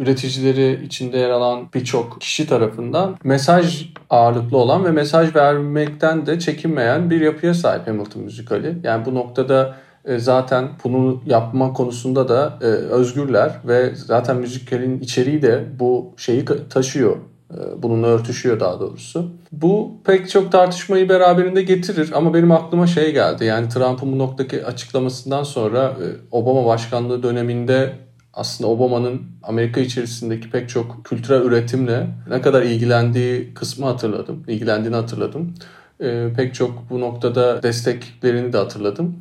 üreticileri 0.00 0.84
içinde 0.84 1.18
yer 1.18 1.30
alan 1.30 1.68
birçok 1.74 2.20
kişi 2.20 2.46
tarafından 2.46 3.16
mesaj 3.24 3.86
ağırlıklı 4.10 4.58
olan 4.58 4.84
ve 4.84 4.90
mesaj 4.90 5.34
vermekten 5.36 6.26
de 6.26 6.38
çekinmeyen 6.38 7.10
bir 7.10 7.20
yapıya 7.20 7.54
sahip 7.54 7.86
Hamilton 7.86 8.22
müzikali. 8.22 8.76
Yani 8.82 9.04
bu 9.04 9.14
noktada 9.14 9.76
e, 10.04 10.18
zaten 10.18 10.68
bunu 10.84 11.22
yapma 11.26 11.72
konusunda 11.72 12.28
da 12.28 12.58
e, 12.60 12.64
özgürler 12.64 13.52
ve 13.64 13.94
zaten 13.94 14.36
müzikalin 14.36 15.00
içeriği 15.00 15.42
de 15.42 15.64
bu 15.78 16.14
şeyi 16.16 16.44
taşıyor. 16.70 17.16
E, 17.50 17.82
bununla 17.82 18.06
örtüşüyor 18.06 18.60
daha 18.60 18.80
doğrusu. 18.80 19.30
Bu 19.52 19.92
pek 20.04 20.30
çok 20.30 20.52
tartışmayı 20.52 21.08
beraberinde 21.08 21.62
getirir 21.62 22.10
ama 22.14 22.34
benim 22.34 22.52
aklıma 22.52 22.86
şey 22.86 23.12
geldi. 23.12 23.44
Yani 23.44 23.68
Trump'ın 23.68 24.12
bu 24.12 24.18
noktaki 24.18 24.64
açıklamasından 24.64 25.42
sonra 25.42 25.96
Obama 26.30 26.66
başkanlığı 26.66 27.22
döneminde 27.22 27.92
aslında 28.34 28.70
Obama'nın 28.70 29.22
Amerika 29.42 29.80
içerisindeki 29.80 30.50
pek 30.50 30.68
çok 30.68 31.04
kültürel 31.04 31.42
üretimle 31.42 32.06
ne 32.28 32.40
kadar 32.40 32.62
ilgilendiği 32.62 33.54
kısmı 33.54 33.86
hatırladım. 33.86 34.44
İlgilendiğini 34.48 34.96
hatırladım. 34.96 35.54
E, 36.00 36.28
pek 36.36 36.54
çok 36.54 36.90
bu 36.90 37.00
noktada 37.00 37.62
desteklerini 37.62 38.52
de 38.52 38.56
hatırladım. 38.56 39.16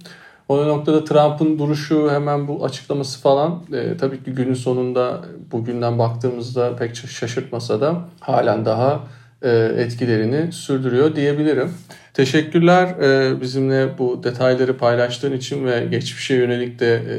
O 0.49 0.67
noktada 0.67 1.03
Trump'ın 1.03 1.59
duruşu 1.59 2.11
hemen 2.11 2.47
bu 2.47 2.65
açıklaması 2.65 3.21
falan 3.21 3.63
e, 3.73 3.97
tabii 3.97 4.23
ki 4.23 4.31
günün 4.31 4.53
sonunda 4.53 5.21
bugünden 5.51 5.99
baktığımızda 5.99 6.75
pek 6.75 6.95
şaşırtmasa 6.95 7.81
da 7.81 8.01
halen 8.19 8.65
daha 8.65 9.03
e, 9.41 9.49
etkilerini 9.77 10.51
sürdürüyor 10.51 11.15
diyebilirim. 11.15 11.73
Teşekkürler 12.13 12.87
e, 12.87 13.41
bizimle 13.41 13.97
bu 13.97 14.23
detayları 14.23 14.77
paylaştığın 14.77 15.33
için 15.33 15.65
ve 15.65 15.85
geçmişe 15.91 16.35
yönelik 16.35 16.79
de 16.79 16.95
e, 16.95 17.15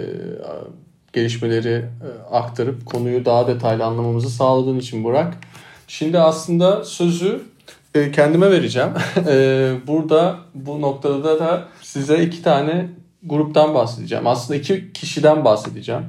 gelişmeleri 1.13 1.75
e, 1.79 2.35
aktarıp 2.35 2.87
konuyu 2.87 3.25
daha 3.25 3.47
detaylı 3.47 3.85
anlamamızı 3.85 4.31
sağladığın 4.31 4.79
için 4.79 5.05
Burak. 5.05 5.35
Şimdi 5.89 6.19
aslında 6.19 6.85
sözü 6.85 7.43
e, 7.95 8.11
kendime 8.11 8.51
vereceğim. 8.51 8.91
E, 9.29 9.73
burada 9.87 10.39
bu 10.55 10.81
noktada 10.81 11.41
da 11.41 11.69
size 11.83 12.25
iki 12.25 12.43
tane 12.43 12.89
gruptan 13.23 13.75
bahsedeceğim. 13.75 14.27
Aslında 14.27 14.59
iki 14.59 14.93
kişiden 14.93 15.45
bahsedeceğim. 15.45 16.03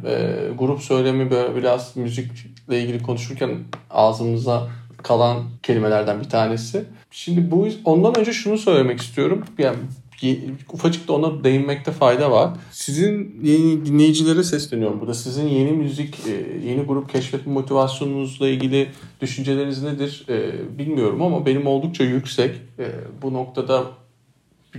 Grup 0.59 0.81
söylemi 0.81 1.31
böyle 1.31 1.55
biraz 1.55 1.97
müzikle 1.97 2.81
ilgili 2.81 3.03
konuşurken 3.03 3.59
ağzımıza 3.89 4.67
kalan 5.03 5.43
kelimelerden 5.63 6.19
bir 6.19 6.29
tanesi. 6.29 6.83
Şimdi 7.11 7.51
bu 7.51 7.67
ondan 7.85 8.19
önce 8.19 8.33
şunu 8.33 8.57
söylemek 8.57 9.01
istiyorum. 9.01 9.45
Yani 9.57 9.77
ufacık 10.73 11.07
da 11.07 11.13
ona 11.13 11.43
değinmekte 11.43 11.91
fayda 11.91 12.31
var. 12.31 12.49
Sizin 12.71 13.39
yeni 13.43 13.85
dinleyicilere 13.85 14.43
sesleniyorum 14.43 14.99
burada. 14.99 15.13
Sizin 15.13 15.47
yeni 15.47 15.71
müzik, 15.71 16.15
e, 16.27 16.67
yeni 16.67 16.81
grup 16.81 17.09
keşfetme 17.09 17.53
motivasyonunuzla 17.53 18.47
ilgili 18.47 18.87
düşünceleriniz 19.21 19.83
nedir 19.83 20.25
e, 20.29 20.51
bilmiyorum 20.77 21.21
ama 21.21 21.45
benim 21.45 21.67
oldukça 21.67 22.03
yüksek. 22.03 22.55
E, 22.79 22.85
bu 23.21 23.33
noktada 23.33 23.83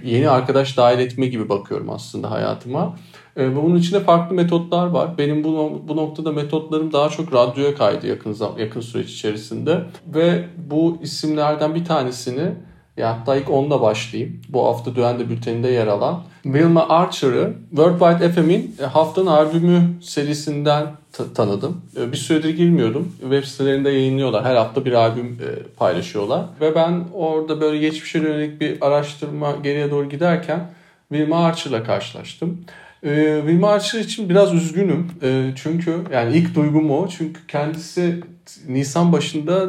yeni 0.04 0.28
arkadaş 0.28 0.76
dahil 0.76 0.99
etme 0.99 1.26
gibi 1.26 1.49
bakıyorum 1.49 1.90
aslında 1.90 2.30
hayatıma. 2.30 2.96
Bunun 3.37 3.76
içinde 3.76 4.00
farklı 4.00 4.34
metotlar 4.34 4.87
var. 4.87 5.18
Benim 5.18 5.44
bu, 5.44 5.82
bu 5.88 5.96
noktada 5.96 6.32
metotlarım 6.32 6.92
daha 6.92 7.08
çok 7.08 7.34
radyoya 7.34 7.75
kaydı 7.75 8.06
yakın 8.06 8.37
yakın 8.58 8.80
süreç 8.80 9.11
içerisinde. 9.11 9.84
Ve 10.06 10.44
bu 10.70 10.99
isimlerden 11.02 11.75
bir 11.75 11.84
tanesini 11.84 12.52
ya 12.96 13.18
hatta 13.18 13.37
ilk 13.37 13.50
onunla 13.50 13.80
başlayayım. 13.80 14.40
Bu 14.49 14.66
hafta 14.66 14.96
Düende 14.96 15.28
Bülteni'nde 15.28 15.68
yer 15.68 15.87
alan. 15.87 16.22
Wilma 16.42 16.88
Archer'ı 16.88 17.54
Worldwide 17.70 18.32
FM'in 18.32 18.76
e, 18.82 18.84
haftanın 18.84 19.26
albümü 19.26 19.80
serisinden 20.02 20.87
tanıdım. 21.34 21.80
E, 21.96 22.12
bir 22.12 22.16
süredir 22.16 22.56
girmiyordum. 22.56 23.12
Web 23.20 23.44
sitelerinde 23.44 23.90
yayınlıyorlar. 23.90 24.44
Her 24.44 24.56
hafta 24.56 24.84
bir 24.84 24.92
albüm 24.92 25.26
e, 25.26 25.62
paylaşıyorlar. 25.76 26.44
Ve 26.61 26.75
ben 26.75 27.04
orada 27.14 27.61
böyle 27.61 27.78
geçmişe 27.78 28.18
yönelik 28.18 28.61
bir 28.61 28.87
araştırma 28.87 29.52
geriye 29.62 29.90
doğru 29.90 30.08
giderken 30.08 30.70
Wilma 31.08 31.44
Archer'la 31.44 31.84
karşılaştım. 31.84 32.64
Wilma 33.40 33.70
Archer 33.70 34.00
için 34.00 34.28
biraz 34.28 34.54
üzgünüm. 34.54 35.11
çünkü 35.56 35.96
yani 36.12 36.37
ilk 36.37 36.54
duygum 36.54 36.90
o. 36.90 37.08
Çünkü 37.08 37.46
kendisi 37.49 38.20
Nisan 38.68 39.12
başında 39.12 39.68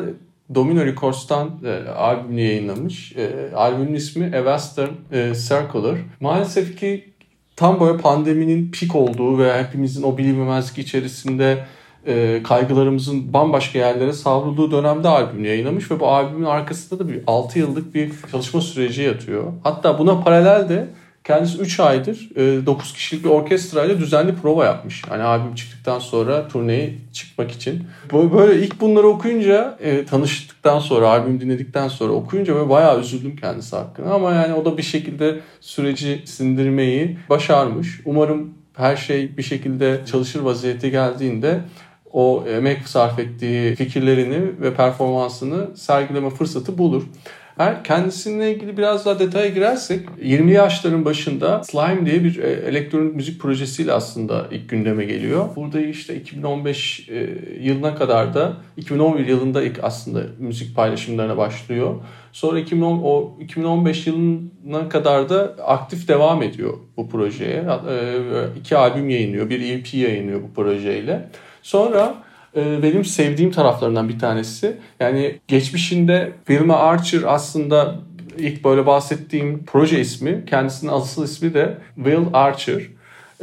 Domino 0.55 0.85
Records'tan 0.85 1.51
e, 1.65 1.89
albümünü 1.89 2.41
yayınlamış. 2.41 3.15
E, 3.17 3.55
albümün 3.55 3.93
ismi 3.93 4.25
A 4.25 4.37
Western 4.37 4.89
e, 5.11 5.33
Circular. 5.35 5.97
Maalesef 6.19 6.79
ki 6.79 7.13
tam 7.55 7.79
böyle 7.79 7.97
pandeminin 7.97 8.71
pik 8.71 8.95
olduğu 8.95 9.39
ve 9.39 9.63
hepimizin 9.63 10.03
o 10.03 10.17
bilinmemezlik 10.17 10.77
içerisinde 10.77 11.65
e, 12.07 12.43
kaygılarımızın 12.43 13.33
bambaşka 13.33 13.79
yerlere 13.79 14.13
savrulduğu 14.13 14.71
dönemde 14.71 15.07
albümünü 15.07 15.47
yayınlamış 15.47 15.91
ve 15.91 15.99
bu 15.99 16.07
albümün 16.07 16.45
arkasında 16.45 16.99
da 16.99 17.09
bir 17.09 17.23
6 17.27 17.59
yıllık 17.59 17.95
bir 17.95 18.11
çalışma 18.31 18.61
süreci 18.61 19.01
yatıyor. 19.01 19.43
Hatta 19.63 19.99
buna 19.99 20.19
paralel 20.19 20.69
de 20.69 20.87
Kendisi 21.23 21.57
3 21.57 21.79
aydır 21.79 22.29
9 22.65 22.89
e, 22.89 22.93
kişilik 22.93 23.23
bir 23.23 23.29
orkestrayla 23.29 23.99
düzenli 23.99 24.35
prova 24.35 24.65
yapmış. 24.65 25.01
Hani 25.09 25.23
albüm 25.23 25.55
çıktıktan 25.55 25.99
sonra 25.99 26.47
turneye 26.47 26.93
çıkmak 27.13 27.51
için. 27.51 27.83
Böyle 28.13 28.61
ilk 28.61 28.81
bunları 28.81 29.07
okuyunca 29.07 29.77
e, 29.81 30.05
tanıştıktan 30.05 30.79
sonra 30.79 31.09
albüm 31.09 31.39
dinledikten 31.39 31.87
sonra 31.87 32.13
okuyunca 32.13 32.55
böyle 32.55 32.69
bayağı 32.69 32.99
üzüldüm 32.99 33.35
kendisi 33.35 33.75
hakkında. 33.75 34.13
Ama 34.13 34.33
yani 34.33 34.53
o 34.53 34.65
da 34.65 34.77
bir 34.77 34.83
şekilde 34.83 35.39
süreci 35.61 36.21
sindirmeyi 36.25 37.17
başarmış. 37.29 38.01
Umarım 38.05 38.53
her 38.73 38.95
şey 38.95 39.37
bir 39.37 39.43
şekilde 39.43 40.01
çalışır 40.05 40.39
vaziyete 40.39 40.89
geldiğinde 40.89 41.59
o 42.11 42.43
emek 42.47 42.87
sarf 42.87 43.19
ettiği 43.19 43.75
fikirlerini 43.75 44.61
ve 44.61 44.73
performansını 44.73 45.77
sergileme 45.77 46.29
fırsatı 46.29 46.77
bulur. 46.77 47.03
Eğer 47.59 47.83
kendisiyle 47.83 48.53
ilgili 48.53 48.77
biraz 48.77 49.05
daha 49.05 49.19
detaya 49.19 49.49
girersek 49.49 50.09
20 50.21 50.51
yaşların 50.51 51.05
başında 51.05 51.63
Slime 51.63 52.05
diye 52.05 52.23
bir 52.23 52.39
e, 52.39 52.47
elektronik 52.47 53.15
müzik 53.15 53.41
projesiyle 53.41 53.93
aslında 53.93 54.47
ilk 54.51 54.69
gündeme 54.69 55.05
geliyor. 55.05 55.49
Burada 55.55 55.79
işte 55.81 56.15
2015 56.15 57.09
e, 57.09 57.29
yılına 57.61 57.95
kadar 57.95 58.33
da 58.33 58.53
2011 58.77 59.27
yılında 59.27 59.63
ilk 59.63 59.83
aslında 59.83 60.23
müzik 60.39 60.75
paylaşımlarına 60.75 61.37
başlıyor. 61.37 61.95
Sonra 62.31 62.59
2010, 62.59 63.01
o 63.03 63.37
2015 63.39 64.07
yılına 64.07 64.89
kadar 64.89 65.29
da 65.29 65.55
aktif 65.67 66.07
devam 66.07 66.43
ediyor 66.43 66.73
bu 66.97 67.09
projeye. 67.09 67.65
E, 67.89 68.59
iki 68.59 68.77
albüm 68.77 69.09
yayınlıyor, 69.09 69.49
bir 69.49 69.73
EP 69.73 69.93
yayınlıyor 69.93 70.41
bu 70.43 70.53
projeyle. 70.53 71.29
Sonra 71.61 72.15
benim 72.55 73.05
sevdiğim 73.05 73.51
taraflarından 73.51 74.09
bir 74.09 74.19
tanesi. 74.19 74.77
Yani 74.99 75.39
geçmişinde 75.47 76.31
Wilma 76.47 76.75
Archer 76.75 77.21
aslında 77.27 77.95
ilk 78.37 78.63
böyle 78.63 78.85
bahsettiğim 78.85 79.63
proje 79.65 79.99
ismi, 79.99 80.43
kendisinin 80.49 80.91
asıl 80.91 81.23
ismi 81.23 81.53
de 81.53 81.77
Will 81.95 82.25
Archer. 82.33 82.81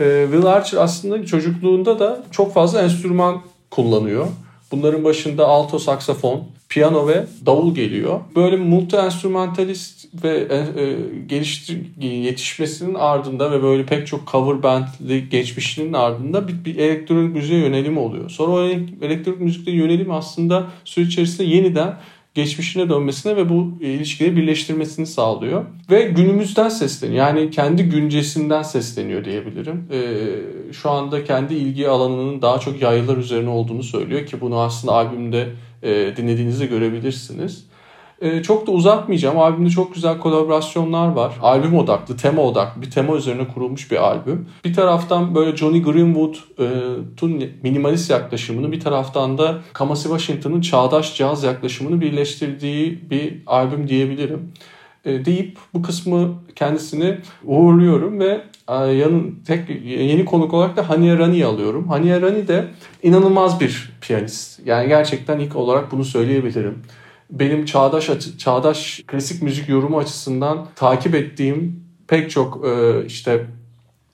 E, 0.00 0.26
Will 0.30 0.46
Archer 0.46 0.78
aslında 0.78 1.26
çocukluğunda 1.26 1.98
da 1.98 2.22
çok 2.30 2.54
fazla 2.54 2.82
enstrüman 2.82 3.42
kullanıyor. 3.70 4.26
Bunların 4.72 5.04
başında 5.04 5.46
alto 5.46 5.78
saksafon, 5.78 6.44
piyano 6.68 7.08
ve 7.08 7.26
davul 7.46 7.74
geliyor. 7.74 8.20
Böyle 8.36 8.56
multi 8.56 8.96
enstrümantalist 8.96 9.99
ve 10.24 10.46
e, 10.50 10.82
e, 10.82 10.96
geliştir 11.26 11.78
yetişmesinin 12.00 12.94
ardında 12.94 13.52
ve 13.52 13.62
böyle 13.62 13.86
pek 13.86 14.06
çok 14.06 14.28
cover 14.32 14.62
bandli 14.62 15.28
geçmişinin 15.28 15.92
ardında 15.92 16.48
bir, 16.48 16.64
bir 16.64 16.76
elektronik 16.76 17.34
müziğe 17.34 17.60
yönelim 17.60 17.98
oluyor. 17.98 18.30
Sonra 18.30 18.52
o 18.52 18.60
elektronik 19.02 19.40
müzikte 19.40 19.70
yönelim 19.70 20.10
aslında 20.10 20.66
süre 20.84 21.04
içerisinde 21.04 21.48
yeniden 21.48 21.96
geçmişine 22.34 22.88
dönmesine 22.88 23.36
ve 23.36 23.48
bu 23.48 23.78
ilişkileri 23.80 24.36
birleştirmesini 24.36 25.06
sağlıyor. 25.06 25.64
Ve 25.90 26.02
günümüzden 26.02 26.68
sesleniyor. 26.68 27.26
Yani 27.26 27.50
kendi 27.50 27.82
güncesinden 27.82 28.62
sesleniyor 28.62 29.24
diyebilirim. 29.24 29.88
Ee, 29.92 30.72
şu 30.72 30.90
anda 30.90 31.24
kendi 31.24 31.54
ilgi 31.54 31.88
alanının 31.88 32.42
daha 32.42 32.58
çok 32.58 32.82
yaylılar 32.82 33.16
üzerine 33.16 33.50
olduğunu 33.50 33.82
söylüyor 33.82 34.26
ki 34.26 34.40
bunu 34.40 34.60
aslında 34.60 34.94
albümde 34.94 35.48
e, 35.82 36.16
dinlediğinizde 36.16 36.66
görebilirsiniz. 36.66 37.69
E, 38.20 38.42
çok 38.42 38.66
da 38.66 38.70
uzatmayacağım. 38.70 39.38
Albümde 39.38 39.70
çok 39.70 39.94
güzel 39.94 40.18
kolaborasyonlar 40.18 41.08
var. 41.08 41.32
Albüm 41.42 41.74
odaklı, 41.74 42.16
tema 42.16 42.42
odaklı. 42.42 42.82
Bir 42.82 42.90
tema 42.90 43.16
üzerine 43.16 43.48
kurulmuş 43.48 43.90
bir 43.90 43.96
albüm. 43.96 44.48
Bir 44.64 44.74
taraftan 44.74 45.34
böyle 45.34 45.56
Johnny 45.56 45.82
Greenwood'un 45.82 47.40
e, 47.40 47.48
minimalist 47.62 48.10
yaklaşımını 48.10 48.72
bir 48.72 48.80
taraftan 48.80 49.38
da 49.38 49.58
Kamasi 49.72 50.02
Washington'ın 50.02 50.60
çağdaş 50.60 51.16
caz 51.16 51.44
yaklaşımını 51.44 52.00
birleştirdiği 52.00 53.10
bir 53.10 53.42
albüm 53.46 53.88
diyebilirim 53.88 54.52
e, 55.04 55.24
deyip 55.24 55.58
bu 55.74 55.82
kısmı 55.82 56.34
kendisini 56.56 57.18
uğurluyorum 57.44 58.20
ve 58.20 58.40
e, 58.68 58.74
yanın 58.74 59.42
tek 59.46 59.70
yeni 59.84 60.24
konuk 60.24 60.54
olarak 60.54 60.76
da 60.76 60.88
Hania 60.88 61.18
Rani'yi 61.18 61.46
alıyorum. 61.46 61.88
Hania 61.88 62.22
Rani 62.22 62.48
de 62.48 62.64
inanılmaz 63.02 63.60
bir 63.60 63.92
piyanist. 64.00 64.60
Yani 64.66 64.88
gerçekten 64.88 65.38
ilk 65.38 65.56
olarak 65.56 65.92
bunu 65.92 66.04
söyleyebilirim 66.04 66.82
benim 67.30 67.64
çağdaş 67.64 68.10
çağdaş 68.38 69.02
klasik 69.06 69.42
müzik 69.42 69.68
yorumu 69.68 69.98
açısından 69.98 70.66
takip 70.76 71.14
ettiğim 71.14 71.84
pek 72.08 72.30
çok 72.30 72.66
e, 72.66 73.04
işte 73.06 73.46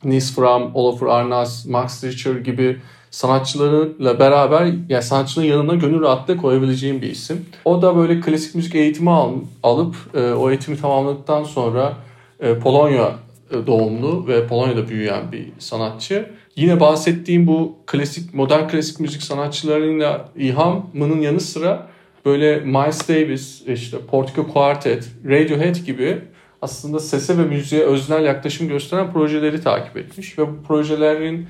Nis 0.05 0.35
Fram, 0.35 0.71
Olafur 0.75 1.07
Arnaz, 1.07 1.67
Max 1.67 2.05
Richter 2.05 2.37
gibi 2.37 2.77
sanatçılarıyla 3.11 4.19
beraber 4.19 4.73
yani 4.89 5.03
sanatçının 5.03 5.45
yanına 5.45 5.75
gönül 5.75 6.01
rahatlıkla 6.01 6.43
koyabileceğim 6.43 7.03
bir 7.03 7.11
isim. 7.11 7.47
O 7.65 7.83
da 7.83 7.97
böyle 7.97 8.21
klasik 8.21 8.55
müzik 8.55 8.75
eğitimi 8.75 9.11
al, 9.11 9.33
alıp 9.63 9.97
e, 10.15 10.33
o 10.33 10.51
eğitimi 10.51 10.81
tamamladıktan 10.81 11.45
sonra 11.45 11.93
e, 12.41 12.59
Polonya 12.59 13.15
e, 13.51 13.67
doğumlu 13.67 14.27
ve 14.29 14.47
Polonya'da 14.47 14.89
büyüyen 14.89 15.33
bir 15.33 15.47
sanatçı. 15.59 16.31
Yine 16.57 16.81
bahsettiğim 16.81 17.47
bu 17.47 17.79
klasik 17.87 18.35
modern 18.35 18.69
klasik 18.69 19.01
müzik 19.01 19.23
sanatçılarıyla 19.23 20.29
ilhamının 20.37 21.21
yanı 21.21 21.41
sıra 21.41 21.87
böyle 22.27 22.61
Miles 22.61 23.09
Davis, 23.09 23.63
işte 23.67 23.97
Portico 24.11 24.49
Quartet, 24.49 25.09
Radiohead 25.25 25.77
gibi 25.87 26.19
aslında 26.63 27.01
sese 27.01 27.39
ve 27.39 27.43
müziğe 27.43 27.83
öznel 27.83 28.25
yaklaşım 28.25 28.69
gösteren 28.69 29.13
projeleri 29.13 29.61
takip 29.61 29.97
etmiş 29.97 30.39
ve 30.39 30.43
bu 30.49 30.63
projelerin 30.69 31.47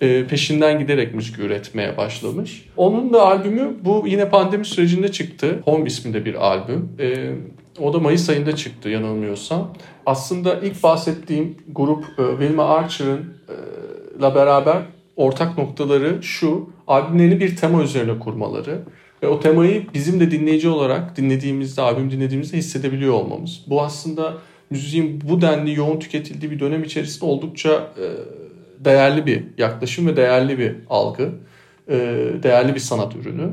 e, 0.00 0.26
peşinden 0.26 0.78
giderek 0.78 1.14
müzik 1.14 1.38
üretmeye 1.38 1.96
başlamış. 1.96 2.68
Onun 2.76 3.12
da 3.12 3.22
albümü 3.22 3.74
bu 3.84 4.04
yine 4.06 4.28
pandemi 4.28 4.64
sürecinde 4.64 5.12
çıktı. 5.12 5.60
Home 5.64 5.86
isminde 5.86 6.24
bir 6.24 6.34
albüm. 6.34 6.88
E, 7.00 7.32
o 7.78 7.92
da 7.92 7.98
Mayıs 7.98 8.30
ayında 8.30 8.56
çıktı 8.56 8.88
yanılmıyorsam. 8.88 9.72
Aslında 10.06 10.60
ilk 10.60 10.82
bahsettiğim 10.82 11.56
grup 11.68 12.04
e, 12.04 12.22
Wilma 12.40 12.64
Archer'ın 12.64 13.34
la 14.22 14.34
beraber 14.34 14.82
ortak 15.16 15.58
noktaları 15.58 16.22
şu. 16.22 16.70
Albümlerini 16.86 17.40
bir 17.40 17.56
tema 17.56 17.82
üzerine 17.82 18.18
kurmaları. 18.18 18.78
Ve 19.22 19.28
o 19.28 19.40
temayı 19.40 19.86
bizim 19.94 20.20
de 20.20 20.30
dinleyici 20.30 20.68
olarak 20.68 21.16
dinlediğimizde, 21.16 21.82
albüm 21.82 22.10
dinlediğimizde 22.10 22.56
hissedebiliyor 22.56 23.12
olmamız. 23.12 23.64
Bu 23.66 23.82
aslında 23.82 24.34
müziğin 24.70 25.20
bu 25.24 25.40
denli 25.40 25.74
yoğun 25.74 25.98
tüketildiği 25.98 26.50
bir 26.50 26.60
dönem 26.60 26.84
içerisinde 26.84 27.24
oldukça 27.24 27.70
e, 27.70 28.04
değerli 28.84 29.26
bir 29.26 29.42
yaklaşım 29.58 30.06
ve 30.06 30.16
değerli 30.16 30.58
bir 30.58 30.76
algı. 30.90 31.30
E, 31.88 31.96
değerli 32.42 32.74
bir 32.74 32.80
sanat 32.80 33.16
ürünü. 33.16 33.50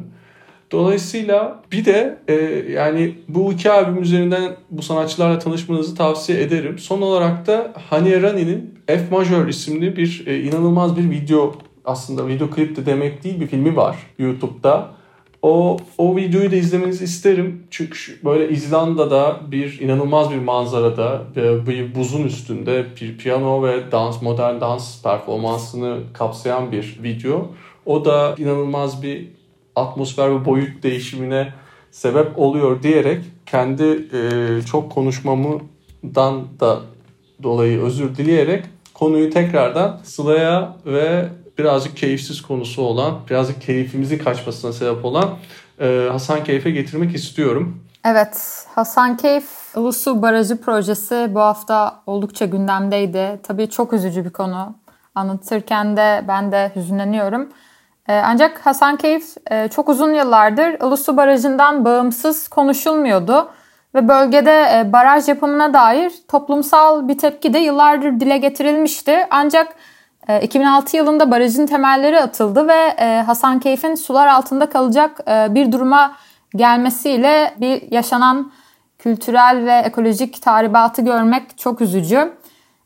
Dolayısıyla 0.72 1.64
bir 1.72 1.86
de 1.86 2.18
e, 2.28 2.34
yani 2.72 3.16
bu 3.28 3.54
iki 3.54 3.72
albüm 3.72 4.02
üzerinden 4.02 4.56
bu 4.70 4.82
sanatçılarla 4.82 5.40
tanışmanızı 5.40 5.96
tavsiye 5.96 6.42
ederim. 6.42 6.80
Son 6.80 7.02
olarak 7.02 7.48
da 7.48 7.74
Hani 7.90 8.22
Rani'nin 8.22 8.80
F 8.88 9.02
Major 9.12 9.48
isimli 9.48 9.98
bir 9.98 10.24
e, 10.28 10.40
inanılmaz 10.40 10.98
bir 10.98 11.10
video 11.10 11.56
aslında 11.86 12.28
video 12.28 12.50
klip 12.50 12.76
de 12.76 12.86
demek 12.86 13.24
değil 13.24 13.40
bir 13.40 13.48
filmi 13.48 13.76
var 13.76 13.96
YouTube'da. 14.20 14.97
O, 15.42 15.78
o 15.98 16.16
videoyu 16.16 16.52
da 16.52 16.56
izlemenizi 16.56 17.04
isterim. 17.04 17.64
Çünkü 17.72 18.24
böyle 18.26 18.50
İzlanda'da 18.50 19.40
bir 19.52 19.80
inanılmaz 19.80 20.32
bir 20.32 20.40
manzarada 20.40 21.22
bir 21.68 21.96
buzun 21.96 22.24
üstünde 22.24 22.86
bir 23.02 23.18
piyano 23.18 23.64
ve 23.64 23.92
dans 23.92 24.22
modern 24.22 24.62
dans 24.62 25.04
performansını 25.04 26.00
kapsayan 26.14 26.72
bir 26.72 27.00
video. 27.04 27.48
O 27.86 28.06
da 28.06 28.36
inanılmaz 28.38 29.04
bir 29.04 29.28
atmosfer 29.76 30.32
ve 30.32 30.46
boyut 30.46 30.84
değişimine 30.84 31.54
sebep 31.92 32.40
oluyor 32.40 32.84
diyerek 32.84 33.22
kendi 33.46 33.84
e, 33.84 34.62
çok 34.62 34.92
konuşmamdan 34.92 36.48
da 36.60 36.80
dolayı 37.44 37.82
özür 37.82 38.16
dileyerek 38.16 38.64
konuyu 38.94 39.30
tekrardan 39.30 40.00
Sıla'ya 40.04 40.78
ve 40.86 41.26
birazcık 41.58 41.98
keyifsiz 41.98 42.42
konusu 42.42 42.82
olan, 42.82 43.20
birazcık 43.30 43.62
keyfimizin 43.62 44.18
kaçmasına 44.18 44.74
sebep 44.74 45.06
olan 45.06 45.30
e, 45.80 46.08
Hasan 46.12 46.44
Keyf'e 46.44 46.72
getirmek 46.72 47.16
istiyorum. 47.16 47.84
Evet, 48.06 48.66
Hasan 48.76 49.18
Keyf 49.18 49.78
Ulusu 49.78 50.22
Barajı 50.22 50.62
projesi 50.62 51.28
bu 51.30 51.40
hafta 51.40 52.02
oldukça 52.06 52.46
gündemdeydi. 52.46 53.40
Tabii 53.44 53.70
çok 53.70 53.94
üzücü 53.94 54.26
bir 54.26 54.30
konu. 54.30 54.76
Anlatırken 55.16 55.98
de 55.98 56.24
ben 56.28 56.52
de 56.52 56.72
hüzünleniyorum. 56.76 57.50
E, 58.08 58.14
ancak 58.14 58.66
Hasan 58.66 58.98
Keyf 58.98 59.24
e, 59.52 59.68
çok 59.68 59.90
uzun 59.90 60.14
yıllardır 60.14 60.82
Ulusu 60.82 61.18
Barajı'ndan 61.18 61.86
bağımsız 61.86 62.48
konuşulmuyordu. 62.48 63.50
Ve 63.96 64.08
bölgede 64.08 64.68
e, 64.76 64.94
baraj 64.94 65.28
yapımına 65.28 65.74
dair 65.74 66.14
toplumsal 66.28 67.08
bir 67.08 67.18
tepki 67.18 67.54
de 67.54 67.60
yıllardır 67.60 68.20
dile 68.20 68.38
getirilmişti. 68.38 69.28
Ancak 69.32 69.68
2006 70.42 70.98
ee, 70.98 71.00
yılında 71.00 71.32
barajın 71.32 71.66
temelleri 71.66 72.22
atıldı 72.22 72.68
ve 72.68 72.96
e, 73.00 73.24
Hasankeyf'in 73.26 73.96
sular 73.96 74.28
altında 74.28 74.70
kalacak 74.70 75.20
e, 75.28 75.56
bir 75.56 75.72
duruma 75.72 76.16
gelmesiyle 76.56 77.54
bir 77.62 77.92
yaşanan 77.92 78.52
kültürel 79.00 79.66
ve 79.66 79.74
ekolojik 79.88 80.42
tahribatı 80.42 81.02
görmek 81.02 81.58
çok 81.58 81.82
üzücü. 81.82 82.34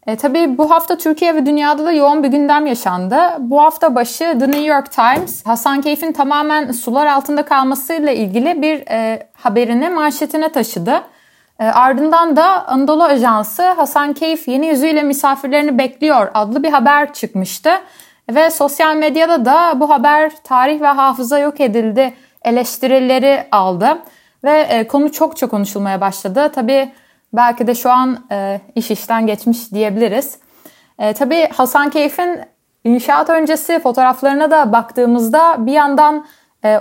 E, 0.07 0.15
tabii 0.15 0.57
bu 0.57 0.71
hafta 0.71 0.97
Türkiye 0.97 1.35
ve 1.35 1.45
dünyada 1.45 1.85
da 1.85 1.91
yoğun 1.91 2.23
bir 2.23 2.27
gündem 2.27 2.65
yaşandı. 2.67 3.17
Bu 3.39 3.61
hafta 3.61 3.95
başı 3.95 4.37
The 4.39 4.47
New 4.47 4.65
York 4.65 4.91
Times 4.91 5.45
Hasankeyf'in 5.45 6.11
tamamen 6.11 6.71
sular 6.71 7.07
altında 7.07 7.45
kalmasıyla 7.45 8.11
ilgili 8.11 8.61
bir 8.61 8.83
e, 8.89 9.29
haberini 9.33 9.89
manşetine 9.89 10.51
taşıdı. 10.51 11.01
E, 11.61 11.65
ardından 11.65 12.35
da 12.35 12.67
Anadolu 12.67 13.03
Ajansı 13.03 13.63
Hasan 13.71 14.13
Keyif 14.13 14.47
yeni 14.47 14.67
yüzüyle 14.67 15.03
misafirlerini 15.03 15.77
bekliyor 15.77 16.31
adlı 16.33 16.63
bir 16.63 16.71
haber 16.71 17.13
çıkmıştı. 17.13 17.69
Ve 18.29 18.49
sosyal 18.49 18.95
medyada 18.95 19.45
da 19.45 19.79
bu 19.79 19.89
haber 19.89 20.31
tarih 20.43 20.81
ve 20.81 20.87
hafıza 20.87 21.39
yok 21.39 21.61
edildi 21.61 22.13
eleştirileri 22.45 23.47
aldı. 23.51 23.97
Ve 24.43 24.59
e, 24.59 24.87
konu 24.87 25.11
çok 25.11 25.37
çok 25.37 25.51
konuşulmaya 25.51 26.01
başladı. 26.01 26.51
Tabii 26.55 26.91
belki 27.33 27.67
de 27.67 27.75
şu 27.75 27.91
an 27.91 28.17
e, 28.31 28.61
iş 28.75 28.91
işten 28.91 29.27
geçmiş 29.27 29.71
diyebiliriz. 29.71 30.37
E, 30.99 31.13
tabii 31.13 31.49
Hasan 31.57 31.89
Keyif'in 31.89 32.39
inşaat 32.83 33.29
öncesi 33.29 33.79
fotoğraflarına 33.79 34.51
da 34.51 34.71
baktığımızda 34.71 35.65
bir 35.65 35.73
yandan 35.73 36.25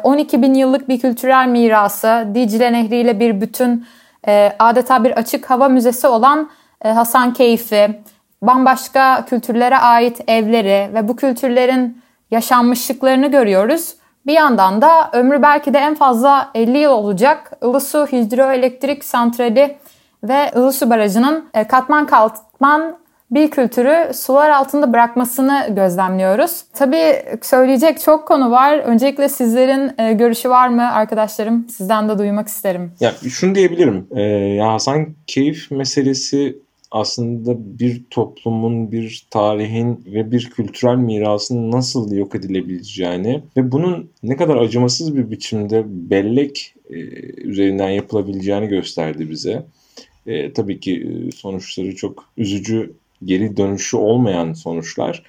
12 0.02 0.42
bin 0.42 0.54
yıllık 0.54 0.88
bir 0.88 1.00
kültürel 1.00 1.48
mirası, 1.48 2.28
Dicle 2.34 2.72
Nehri 2.72 2.96
ile 2.96 3.20
bir 3.20 3.40
bütün 3.40 3.86
e, 4.28 4.52
adeta 4.58 5.04
bir 5.04 5.10
açık 5.10 5.50
hava 5.50 5.68
müzesi 5.68 6.06
olan 6.06 6.50
e, 6.84 6.88
Hasan 6.88 7.32
Keyfi, 7.32 8.02
bambaşka 8.42 9.24
kültürlere 9.24 9.78
ait 9.78 10.20
evleri 10.28 10.94
ve 10.94 11.08
bu 11.08 11.16
kültürlerin 11.16 12.02
yaşanmışlıklarını 12.30 13.30
görüyoruz. 13.30 13.94
Bir 14.26 14.32
yandan 14.32 14.82
da 14.82 15.10
ömrü 15.12 15.42
belki 15.42 15.74
de 15.74 15.78
en 15.78 15.94
fazla 15.94 16.50
50 16.54 16.78
yıl 16.78 16.90
olacak 16.90 17.52
Ilısu 17.62 18.06
Hidroelektrik 18.06 19.04
Santrali 19.04 19.78
ve 20.24 20.50
Ilısu 20.56 20.90
Barajı'nın 20.90 21.48
e, 21.54 21.64
katman 21.64 22.06
katman 22.06 22.99
bir 23.30 23.50
kültürü 23.50 24.14
sular 24.14 24.50
altında 24.50 24.92
bırakmasını 24.92 25.66
gözlemliyoruz. 25.76 26.64
Tabii 26.72 27.22
söyleyecek 27.42 28.00
çok 28.00 28.28
konu 28.28 28.50
var. 28.50 28.78
Öncelikle 28.78 29.28
sizlerin 29.28 29.92
e, 29.98 30.12
görüşü 30.12 30.50
var 30.50 30.68
mı 30.68 30.92
arkadaşlarım? 30.92 31.68
Sizden 31.68 32.08
de 32.08 32.18
duymak 32.18 32.48
isterim. 32.48 32.92
Ya 33.00 33.12
şunu 33.28 33.54
diyebilirim. 33.54 34.06
Ee, 34.10 34.22
ya 34.22 34.72
Hasan 34.72 35.06
Keyif 35.26 35.70
meselesi 35.70 36.56
aslında 36.90 37.78
bir 37.78 38.02
toplumun, 38.10 38.92
bir 38.92 39.26
tarihin 39.30 40.04
ve 40.06 40.30
bir 40.32 40.50
kültürel 40.50 40.96
mirasın 40.96 41.70
nasıl 41.70 42.12
yok 42.12 42.34
edilebileceğini 42.34 43.42
ve 43.56 43.72
bunun 43.72 44.10
ne 44.22 44.36
kadar 44.36 44.56
acımasız 44.56 45.16
bir 45.16 45.30
biçimde 45.30 45.84
bellek 45.86 46.74
e, 46.90 46.96
üzerinden 47.42 47.90
yapılabileceğini 47.90 48.68
gösterdi 48.68 49.30
bize. 49.30 49.62
E, 50.26 50.52
tabii 50.52 50.80
ki 50.80 51.06
e, 51.06 51.32
sonuçları 51.32 51.96
çok 51.96 52.24
üzücü, 52.36 52.92
geri 53.24 53.56
dönüşü 53.56 53.96
olmayan 53.96 54.52
sonuçlar. 54.52 55.22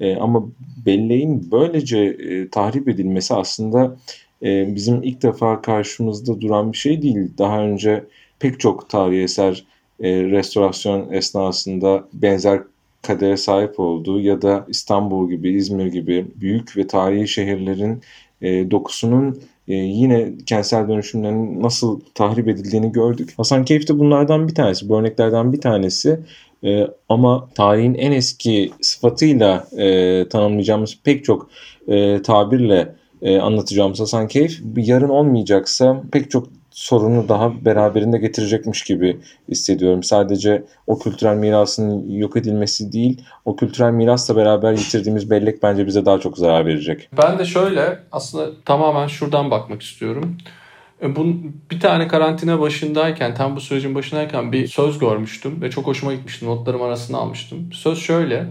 E, 0.00 0.16
ama 0.16 0.48
belleğin 0.86 1.48
böylece 1.52 1.98
e, 1.98 2.48
tahrip 2.48 2.88
edilmesi 2.88 3.34
aslında 3.34 3.96
e, 4.42 4.74
bizim 4.74 5.02
ilk 5.02 5.22
defa 5.22 5.62
karşımızda 5.62 6.40
duran 6.40 6.72
bir 6.72 6.78
şey 6.78 7.02
değil. 7.02 7.30
Daha 7.38 7.62
önce 7.62 8.04
pek 8.38 8.60
çok 8.60 8.88
tarihi 8.88 9.22
eser 9.22 9.64
e, 10.00 10.22
restorasyon 10.24 11.12
esnasında 11.12 12.08
benzer 12.12 12.62
kadere 13.02 13.36
sahip 13.36 13.80
olduğu 13.80 14.20
ya 14.20 14.42
da 14.42 14.64
İstanbul 14.68 15.30
gibi, 15.30 15.50
İzmir 15.50 15.86
gibi 15.86 16.26
büyük 16.36 16.76
ve 16.76 16.86
tarihi 16.86 17.28
şehirlerin 17.28 18.02
e, 18.42 18.70
dokusunun 18.70 19.42
e, 19.68 19.74
yine 19.74 20.32
kentsel 20.46 20.88
dönüşümlerin 20.88 21.62
nasıl 21.62 22.00
tahrip 22.14 22.48
edildiğini 22.48 22.92
gördük. 22.92 23.34
Hasankeyf 23.36 23.88
de 23.88 23.98
bunlardan 23.98 24.48
bir 24.48 24.54
tanesi, 24.54 24.88
bu 24.88 24.98
örneklerden 24.98 25.52
bir 25.52 25.60
tanesi. 25.60 26.20
E, 26.64 26.86
ama 27.08 27.48
tarihin 27.54 27.94
en 27.94 28.12
eski 28.12 28.70
sıfatıyla 28.80 29.66
e, 29.76 30.28
tanımlayacağımız 30.28 30.98
pek 31.04 31.24
çok 31.24 31.50
e, 31.88 32.22
tabirle 32.22 32.94
e, 33.22 33.38
anlatacağımız 33.38 34.00
Hasankeyf 34.00 34.60
yarın 34.76 35.08
olmayacaksa 35.08 36.02
pek 36.12 36.30
çok 36.30 36.48
sorunu 36.76 37.28
daha 37.28 37.64
beraberinde 37.64 38.18
getirecekmiş 38.18 38.82
gibi 38.82 39.20
hissediyorum. 39.48 40.02
Sadece 40.02 40.64
o 40.86 40.98
kültürel 40.98 41.36
mirasın 41.36 42.10
yok 42.10 42.36
edilmesi 42.36 42.92
değil, 42.92 43.22
o 43.44 43.56
kültürel 43.56 43.90
mirasla 43.90 44.36
beraber 44.36 44.72
yitirdiğimiz 44.72 45.30
bellek 45.30 45.62
bence 45.62 45.86
bize 45.86 46.06
daha 46.06 46.20
çok 46.20 46.38
zarar 46.38 46.66
verecek. 46.66 47.08
Ben 47.22 47.38
de 47.38 47.44
şöyle 47.44 47.98
aslında 48.12 48.50
tamamen 48.64 49.06
şuradan 49.06 49.50
bakmak 49.50 49.82
istiyorum. 49.82 50.36
E, 51.02 51.16
bir 51.70 51.80
tane 51.80 52.08
karantina 52.08 52.60
başındayken, 52.60 53.34
tam 53.34 53.56
bu 53.56 53.60
sürecin 53.60 53.94
başındayken 53.94 54.52
bir 54.52 54.66
söz 54.66 54.98
görmüştüm 54.98 55.62
ve 55.62 55.70
çok 55.70 55.86
hoşuma 55.86 56.14
gitmişti. 56.14 56.46
Notlarım 56.46 56.82
arasına 56.82 57.18
almıştım. 57.18 57.70
Söz 57.72 57.98
şöyle, 57.98 58.46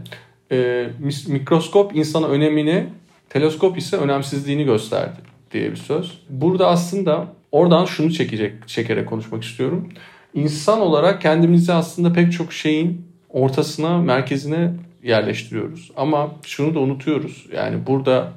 e, 0.51 0.87
mikroskop 1.27 1.95
insana 1.95 2.27
önemini, 2.27 2.85
teleskop 3.29 3.77
ise 3.77 3.97
önemsizliğini 3.97 4.63
gösterdi 4.63 5.19
diye 5.51 5.71
bir 5.71 5.75
söz. 5.75 6.21
Burada 6.29 6.67
aslında 6.67 7.27
oradan 7.55 7.85
şunu 7.85 8.11
çekecek, 8.11 8.67
çekerek 8.67 9.09
konuşmak 9.09 9.43
istiyorum. 9.43 9.89
İnsan 10.33 10.81
olarak 10.81 11.21
kendimizi 11.21 11.73
aslında 11.73 12.13
pek 12.13 12.33
çok 12.33 12.53
şeyin 12.53 13.05
ortasına, 13.29 13.97
merkezine 13.97 14.71
yerleştiriyoruz. 15.03 15.91
Ama 15.97 16.31
şunu 16.43 16.75
da 16.75 16.79
unutuyoruz. 16.79 17.45
Yani 17.55 17.87
burada 17.87 18.31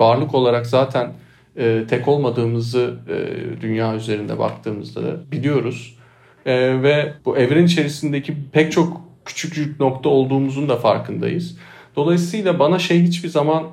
varlık 0.00 0.34
olarak 0.34 0.66
zaten 0.66 1.12
e, 1.56 1.84
tek 1.88 2.08
olmadığımızı 2.08 2.98
e, 3.08 3.16
dünya 3.60 3.94
üzerinde 3.94 4.38
baktığımızda 4.38 5.02
da 5.02 5.32
biliyoruz. 5.32 5.96
E, 6.46 6.82
ve 6.82 7.12
bu 7.24 7.36
evren 7.36 7.64
içerisindeki 7.64 8.34
pek 8.52 8.72
çok 8.72 9.00
küçücük 9.24 9.80
nokta 9.80 10.08
olduğumuzun 10.08 10.68
da 10.68 10.76
farkındayız. 10.76 11.58
Dolayısıyla 11.96 12.58
bana 12.58 12.78
şey 12.78 13.02
hiçbir 13.02 13.28
zaman 13.28 13.64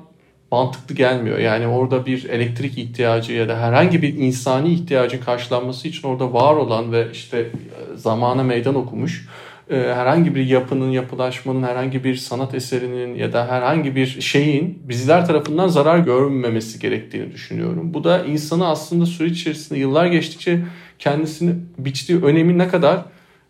mantıklı 0.50 0.94
gelmiyor. 0.94 1.38
Yani 1.38 1.66
orada 1.66 2.06
bir 2.06 2.24
elektrik 2.24 2.78
ihtiyacı 2.78 3.32
ya 3.32 3.48
da 3.48 3.60
herhangi 3.60 4.02
bir 4.02 4.14
insani 4.14 4.72
ihtiyacın 4.72 5.20
karşılanması 5.20 5.88
için 5.88 6.08
orada 6.08 6.32
var 6.32 6.54
olan 6.54 6.92
ve 6.92 7.08
işte 7.12 7.38
e, 7.38 7.96
zamana 7.96 8.42
meydan 8.42 8.74
okumuş 8.74 9.28
e, 9.70 9.76
herhangi 9.76 10.34
bir 10.34 10.46
yapının, 10.46 10.90
yapılaşmanın, 10.90 11.62
herhangi 11.62 12.04
bir 12.04 12.16
sanat 12.16 12.54
eserinin 12.54 13.14
ya 13.14 13.32
da 13.32 13.48
herhangi 13.48 13.96
bir 13.96 14.20
şeyin 14.20 14.82
bizler 14.88 15.26
tarafından 15.26 15.68
zarar 15.68 15.98
görmemesi 15.98 16.78
gerektiğini 16.78 17.32
düşünüyorum. 17.32 17.94
Bu 17.94 18.04
da 18.04 18.24
insanı 18.24 18.68
aslında 18.68 19.06
süreç 19.06 19.40
içerisinde 19.40 19.78
yıllar 19.78 20.06
geçtikçe 20.06 20.60
kendisini 20.98 21.54
biçtiği 21.78 22.22
önemi 22.22 22.58
ne 22.58 22.68
kadar 22.68 23.04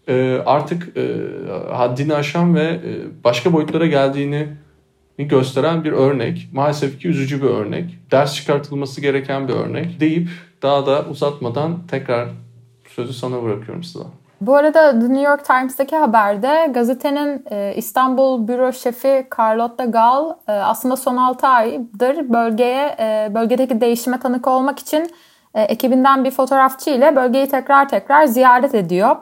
e, 0.09 0.39
artık 0.47 0.97
haddini 1.73 2.15
aşan 2.15 2.55
ve 2.55 2.81
başka 3.25 3.53
boyutlara 3.53 3.87
geldiğini 3.87 4.49
gösteren 5.25 5.85
bir 5.85 5.93
örnek. 5.93 6.49
Maalesef 6.53 7.01
ki 7.01 7.09
üzücü 7.09 7.43
bir 7.43 7.49
örnek. 7.49 7.99
Ders 8.11 8.35
çıkartılması 8.35 9.01
gereken 9.01 9.49
bir 9.49 9.53
örnek 9.53 10.01
deyip 10.01 10.29
daha 10.63 10.87
da 10.87 11.05
uzatmadan 11.11 11.87
tekrar 11.91 12.29
sözü 12.89 13.13
sana 13.13 13.43
bırakıyorum 13.43 13.83
Sıla. 13.83 14.05
Bu 14.41 14.57
arada 14.57 14.91
The 14.91 15.09
New 15.09 15.21
York 15.21 15.45
Times'taki 15.45 15.97
haberde 15.97 16.71
gazetenin 16.75 17.45
e, 17.51 17.75
İstanbul 17.77 18.49
büro 18.49 18.73
şefi 18.73 19.27
Carlotta 19.39 19.85
Gall 19.85 20.31
e, 20.49 20.53
aslında 20.53 20.97
son 20.97 21.17
6 21.17 21.47
aydır 21.47 22.33
bölgeye 22.33 22.97
e, 22.99 23.35
bölgedeki 23.35 23.81
değişime 23.81 24.21
tanık 24.21 24.47
olmak 24.47 24.79
için 24.79 25.11
ekibinden 25.55 26.25
bir 26.25 26.31
fotoğrafçı 26.31 26.91
ile 26.91 27.17
bölgeyi 27.17 27.49
tekrar 27.49 27.89
tekrar 27.89 28.25
ziyaret 28.25 28.75
ediyor. 28.75 29.17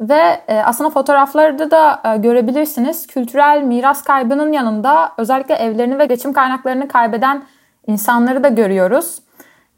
Ve 0.00 0.40
e, 0.48 0.58
aslında 0.58 0.90
fotoğraflarda 0.90 1.70
da 1.70 2.00
e, 2.04 2.16
görebilirsiniz. 2.16 3.06
Kültürel 3.06 3.62
miras 3.62 4.02
kaybının 4.02 4.52
yanında 4.52 5.12
özellikle 5.18 5.54
evlerini 5.54 5.98
ve 5.98 6.06
geçim 6.06 6.32
kaynaklarını 6.32 6.88
kaybeden 6.88 7.42
insanları 7.86 8.44
da 8.44 8.48
görüyoruz. 8.48 9.18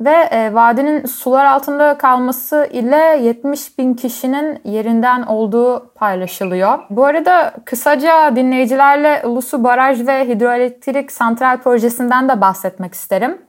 Ve 0.00 0.28
e, 0.30 0.54
vadinin 0.54 1.06
sular 1.06 1.44
altında 1.44 1.98
kalması 1.98 2.68
ile 2.72 3.18
70 3.22 3.78
bin 3.78 3.94
kişinin 3.94 4.58
yerinden 4.64 5.22
olduğu 5.22 5.92
paylaşılıyor. 5.94 6.78
Bu 6.90 7.04
arada 7.04 7.52
kısaca 7.64 8.36
dinleyicilerle 8.36 9.22
Ulusu 9.24 9.64
Baraj 9.64 10.06
ve 10.06 10.28
Hidroelektrik 10.28 11.12
Santral 11.12 11.56
Projesi'nden 11.56 12.28
de 12.28 12.40
bahsetmek 12.40 12.94
isterim. 12.94 13.47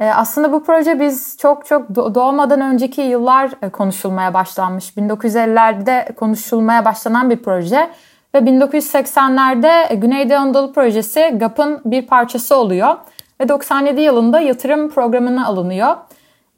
E, 0.00 0.04
aslında 0.04 0.52
bu 0.52 0.64
proje 0.64 1.00
biz 1.00 1.36
çok 1.40 1.66
çok 1.66 1.94
doğmadan 1.94 2.60
önceki 2.60 3.00
yıllar 3.00 3.50
e, 3.62 3.68
konuşulmaya 3.68 4.34
başlanmış. 4.34 4.90
1950'lerde 4.90 6.14
konuşulmaya 6.14 6.84
başlanan 6.84 7.30
bir 7.30 7.36
proje 7.36 7.90
ve 8.34 8.38
1980'lerde 8.38 9.94
Güneydoğu 9.94 10.36
Anadolu 10.36 10.72
Projesi 10.72 11.34
GAP'ın 11.40 11.82
bir 11.84 12.06
parçası 12.06 12.56
oluyor 12.56 12.96
ve 13.40 13.48
97 13.48 14.00
yılında 14.00 14.40
yatırım 14.40 14.90
programına 14.90 15.46
alınıyor. 15.46 15.96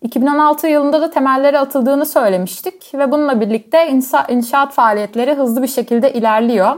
2016 0.03 0.67
yılında 0.67 1.01
da 1.01 1.11
temelleri 1.11 1.59
atıldığını 1.59 2.07
söylemiştik 2.07 2.95
ve 2.95 3.13
bununla 3.13 3.41
birlikte 3.41 3.89
inşa, 3.89 4.27
inşaat 4.29 4.73
faaliyetleri 4.73 5.35
hızlı 5.35 5.63
bir 5.63 5.69
şekilde 5.69 6.13
ilerliyor. 6.13 6.77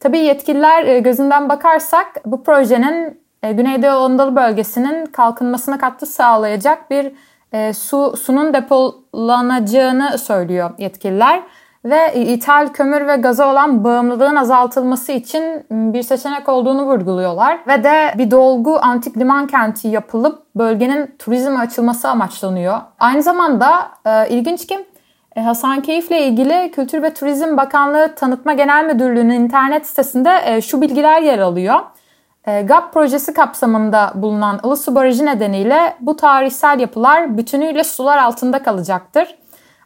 Tabii 0.00 0.18
yetkililer 0.18 0.84
e, 0.84 0.98
gözünden 0.98 1.48
bakarsak 1.48 2.06
bu 2.26 2.42
projenin 2.42 3.20
e, 3.42 3.52
Güneydoğu 3.52 4.04
Anadolu 4.04 4.36
bölgesinin 4.36 5.06
kalkınmasına 5.06 5.78
katkı 5.78 6.06
sağlayacak 6.06 6.90
bir 6.90 7.12
e, 7.52 7.72
su 7.72 8.16
sunun 8.16 8.54
depolanacağını 8.54 10.18
söylüyor 10.18 10.70
yetkililer 10.78 11.42
ve 11.84 12.14
ithal 12.14 12.68
kömür 12.68 13.06
ve 13.06 13.16
gaza 13.16 13.52
olan 13.52 13.84
bağımlılığın 13.84 14.36
azaltılması 14.36 15.12
için 15.12 15.66
bir 15.70 16.02
seçenek 16.02 16.48
olduğunu 16.48 16.86
vurguluyorlar 16.86 17.58
ve 17.68 17.84
de 17.84 18.14
bir 18.18 18.30
dolgu 18.30 18.78
antik 18.82 19.18
liman 19.18 19.46
kenti 19.46 19.88
yapılıp 19.88 20.42
bölgenin 20.56 21.14
turizme 21.18 21.58
açılması 21.58 22.08
amaçlanıyor. 22.08 22.80
Aynı 22.98 23.22
zamanda 23.22 23.88
e, 24.06 24.28
ilginç 24.28 24.66
ki 24.66 24.86
e, 25.36 25.40
Hasankeyf'le 25.40 26.10
ilgili 26.10 26.70
Kültür 26.70 27.02
ve 27.02 27.14
Turizm 27.14 27.56
Bakanlığı 27.56 28.14
Tanıtma 28.14 28.52
Genel 28.52 28.84
Müdürlüğü'nün 28.84 29.40
internet 29.40 29.86
sitesinde 29.86 30.40
e, 30.44 30.60
şu 30.60 30.80
bilgiler 30.80 31.22
yer 31.22 31.38
alıyor. 31.38 31.80
E, 32.48 32.62
GAP 32.62 32.92
projesi 32.92 33.34
kapsamında 33.34 34.12
bulunan 34.14 34.60
Ilısu 34.64 34.94
Barajı 34.94 35.26
nedeniyle 35.26 35.96
bu 36.00 36.16
tarihsel 36.16 36.80
yapılar 36.80 37.38
bütünüyle 37.38 37.84
sular 37.84 38.18
altında 38.18 38.62
kalacaktır. 38.62 39.38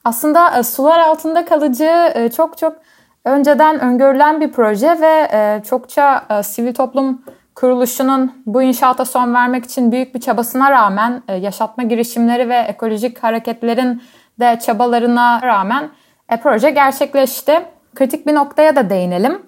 Aslında 0.04 0.58
e, 0.58 0.62
sular 0.62 0.98
altında 0.98 1.44
kalıcı 1.44 2.12
e, 2.14 2.30
çok 2.30 2.58
çok 2.58 2.76
önceden 3.24 3.80
öngörülen 3.80 4.40
bir 4.40 4.52
proje 4.52 5.00
ve 5.00 5.62
çokça 5.64 6.24
sivil 6.42 6.74
toplum 6.74 7.22
kuruluşunun 7.54 8.42
bu 8.46 8.62
inşaata 8.62 9.04
son 9.04 9.34
vermek 9.34 9.64
için 9.64 9.92
büyük 9.92 10.14
bir 10.14 10.20
çabasına 10.20 10.70
rağmen 10.70 11.22
yaşatma 11.40 11.84
girişimleri 11.84 12.48
ve 12.48 12.56
ekolojik 12.56 13.22
hareketlerin 13.22 14.02
de 14.40 14.58
çabalarına 14.66 15.42
rağmen 15.42 15.90
E, 16.28 16.36
proje 16.36 16.70
gerçekleşti. 16.70 17.62
Kritik 17.94 18.26
bir 18.26 18.34
noktaya 18.34 18.76
da 18.76 18.90
değinelim. 18.90 19.42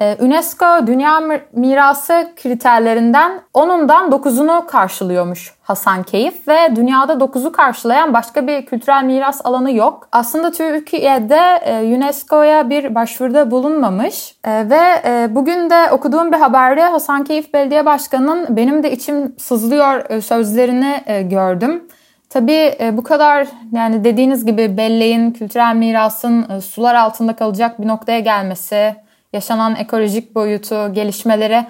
E, 0.00 0.16
UNESCO 0.20 0.86
Dünya 0.86 1.20
Mirası 1.52 2.32
kriterlerinden 2.42 3.40
10'undan 3.54 4.10
9'unu 4.10 4.66
karşılıyormuş 4.66 5.54
Hasankeyf 5.62 6.48
ve 6.48 6.76
dünyada 6.76 7.12
9'u 7.12 7.52
karşılayan 7.52 8.12
başka 8.12 8.46
bir 8.46 8.66
kültürel 8.66 9.04
miras 9.04 9.40
alanı 9.44 9.72
yok. 9.72 10.08
Aslında 10.12 10.50
Türkiye'de 10.50 11.40
e, 11.64 11.96
UNESCO'ya 11.96 12.70
bir 12.70 12.94
başvuruda 12.94 13.50
bulunmamış 13.50 14.34
e, 14.44 14.70
ve 14.70 14.84
bugün 15.34 15.70
de 15.70 15.90
okuduğum 15.90 16.32
bir 16.32 16.36
haberde 16.36 16.82
Hasankeyf 16.82 17.54
Belediye 17.54 17.86
Başkanı'nın 17.86 18.56
benim 18.56 18.82
de 18.82 18.92
içim 18.92 19.34
sızlıyor 19.38 20.20
sözlerini 20.22 21.00
gördüm. 21.30 21.84
Tabii 22.30 22.78
bu 22.92 23.02
kadar 23.02 23.46
yani 23.72 24.04
dediğiniz 24.04 24.46
gibi 24.46 24.76
belleğin, 24.76 25.30
kültürel 25.30 25.74
mirasın 25.74 26.60
sular 26.60 26.94
altında 26.94 27.36
kalacak 27.36 27.82
bir 27.82 27.88
noktaya 27.88 28.20
gelmesi, 28.20 28.94
yaşanan 29.32 29.76
ekolojik 29.76 30.34
boyutu, 30.34 30.94
gelişmeleri 30.94 31.66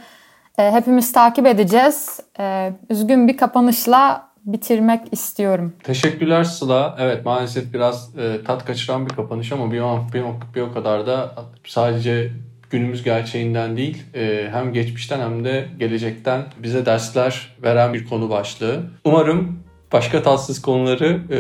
e, 0.59 0.73
hepimiz 0.73 1.13
takip 1.13 1.47
edeceğiz. 1.47 2.21
E, 2.39 2.73
üzgün 2.91 3.29
bir 3.29 3.37
kapanışla 3.37 4.29
bitirmek 4.45 5.01
istiyorum. 5.13 5.73
Teşekkürler 5.83 6.45
Sıla. 6.45 6.97
Evet 6.99 7.25
maalesef 7.25 7.75
biraz 7.75 8.19
e, 8.19 8.45
tat 8.45 8.65
kaçıran 8.65 9.07
bir 9.07 9.15
kapanış 9.15 9.53
ama 9.53 9.73
bir, 9.73 9.83
bir, 10.13 10.25
bir 10.55 10.61
o 10.61 10.73
kadar 10.73 11.07
da 11.07 11.35
sadece 11.67 12.33
günümüz 12.71 13.05
gerçeğinden 13.05 13.77
değil 13.77 14.05
e, 14.15 14.49
hem 14.53 14.73
geçmişten 14.73 15.21
hem 15.21 15.45
de 15.45 15.69
gelecekten 15.79 16.43
bize 16.59 16.87
dersler 16.87 17.57
veren 17.63 17.95
bir 17.95 18.07
konu 18.07 18.31
başlığı. 18.31 18.83
Umarım 19.05 19.59
başka 19.93 20.23
tatsız 20.23 20.63
konuları 20.63 21.21
e, 21.31 21.39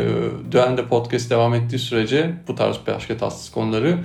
Düğen'de 0.52 0.86
podcast 0.86 1.30
devam 1.30 1.54
ettiği 1.54 1.78
sürece 1.78 2.34
bu 2.48 2.54
tarz 2.54 2.76
başka 2.86 3.16
tatsız 3.16 3.50
konuları 3.50 3.98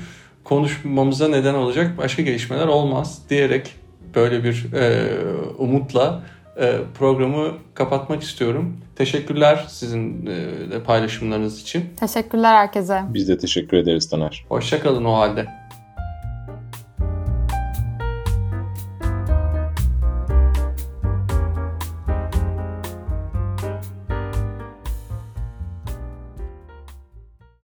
konuşmamıza 0.43 1.27
neden 1.27 1.53
olacak 1.53 1.97
başka 1.97 2.21
gelişmeler 2.21 2.67
olmaz 2.67 3.21
diyerek 3.29 3.75
böyle 4.15 4.43
bir 4.43 4.73
e, 4.73 5.09
umutla 5.57 6.23
e, 6.59 6.77
programı 6.99 7.51
kapatmak 7.73 8.23
istiyorum. 8.23 8.77
Teşekkürler 8.95 9.65
sizin 9.67 10.25
e, 10.25 10.71
de 10.71 10.83
paylaşımlarınız 10.83 11.61
için. 11.61 11.85
Teşekkürler 11.99 12.55
herkese. 12.55 13.01
Biz 13.09 13.27
de 13.27 13.37
teşekkür 13.37 13.77
ederiz 13.77 14.09
Taner. 14.09 14.45
Hoşçakalın 14.49 15.05
o 15.05 15.13
halde. 15.13 15.47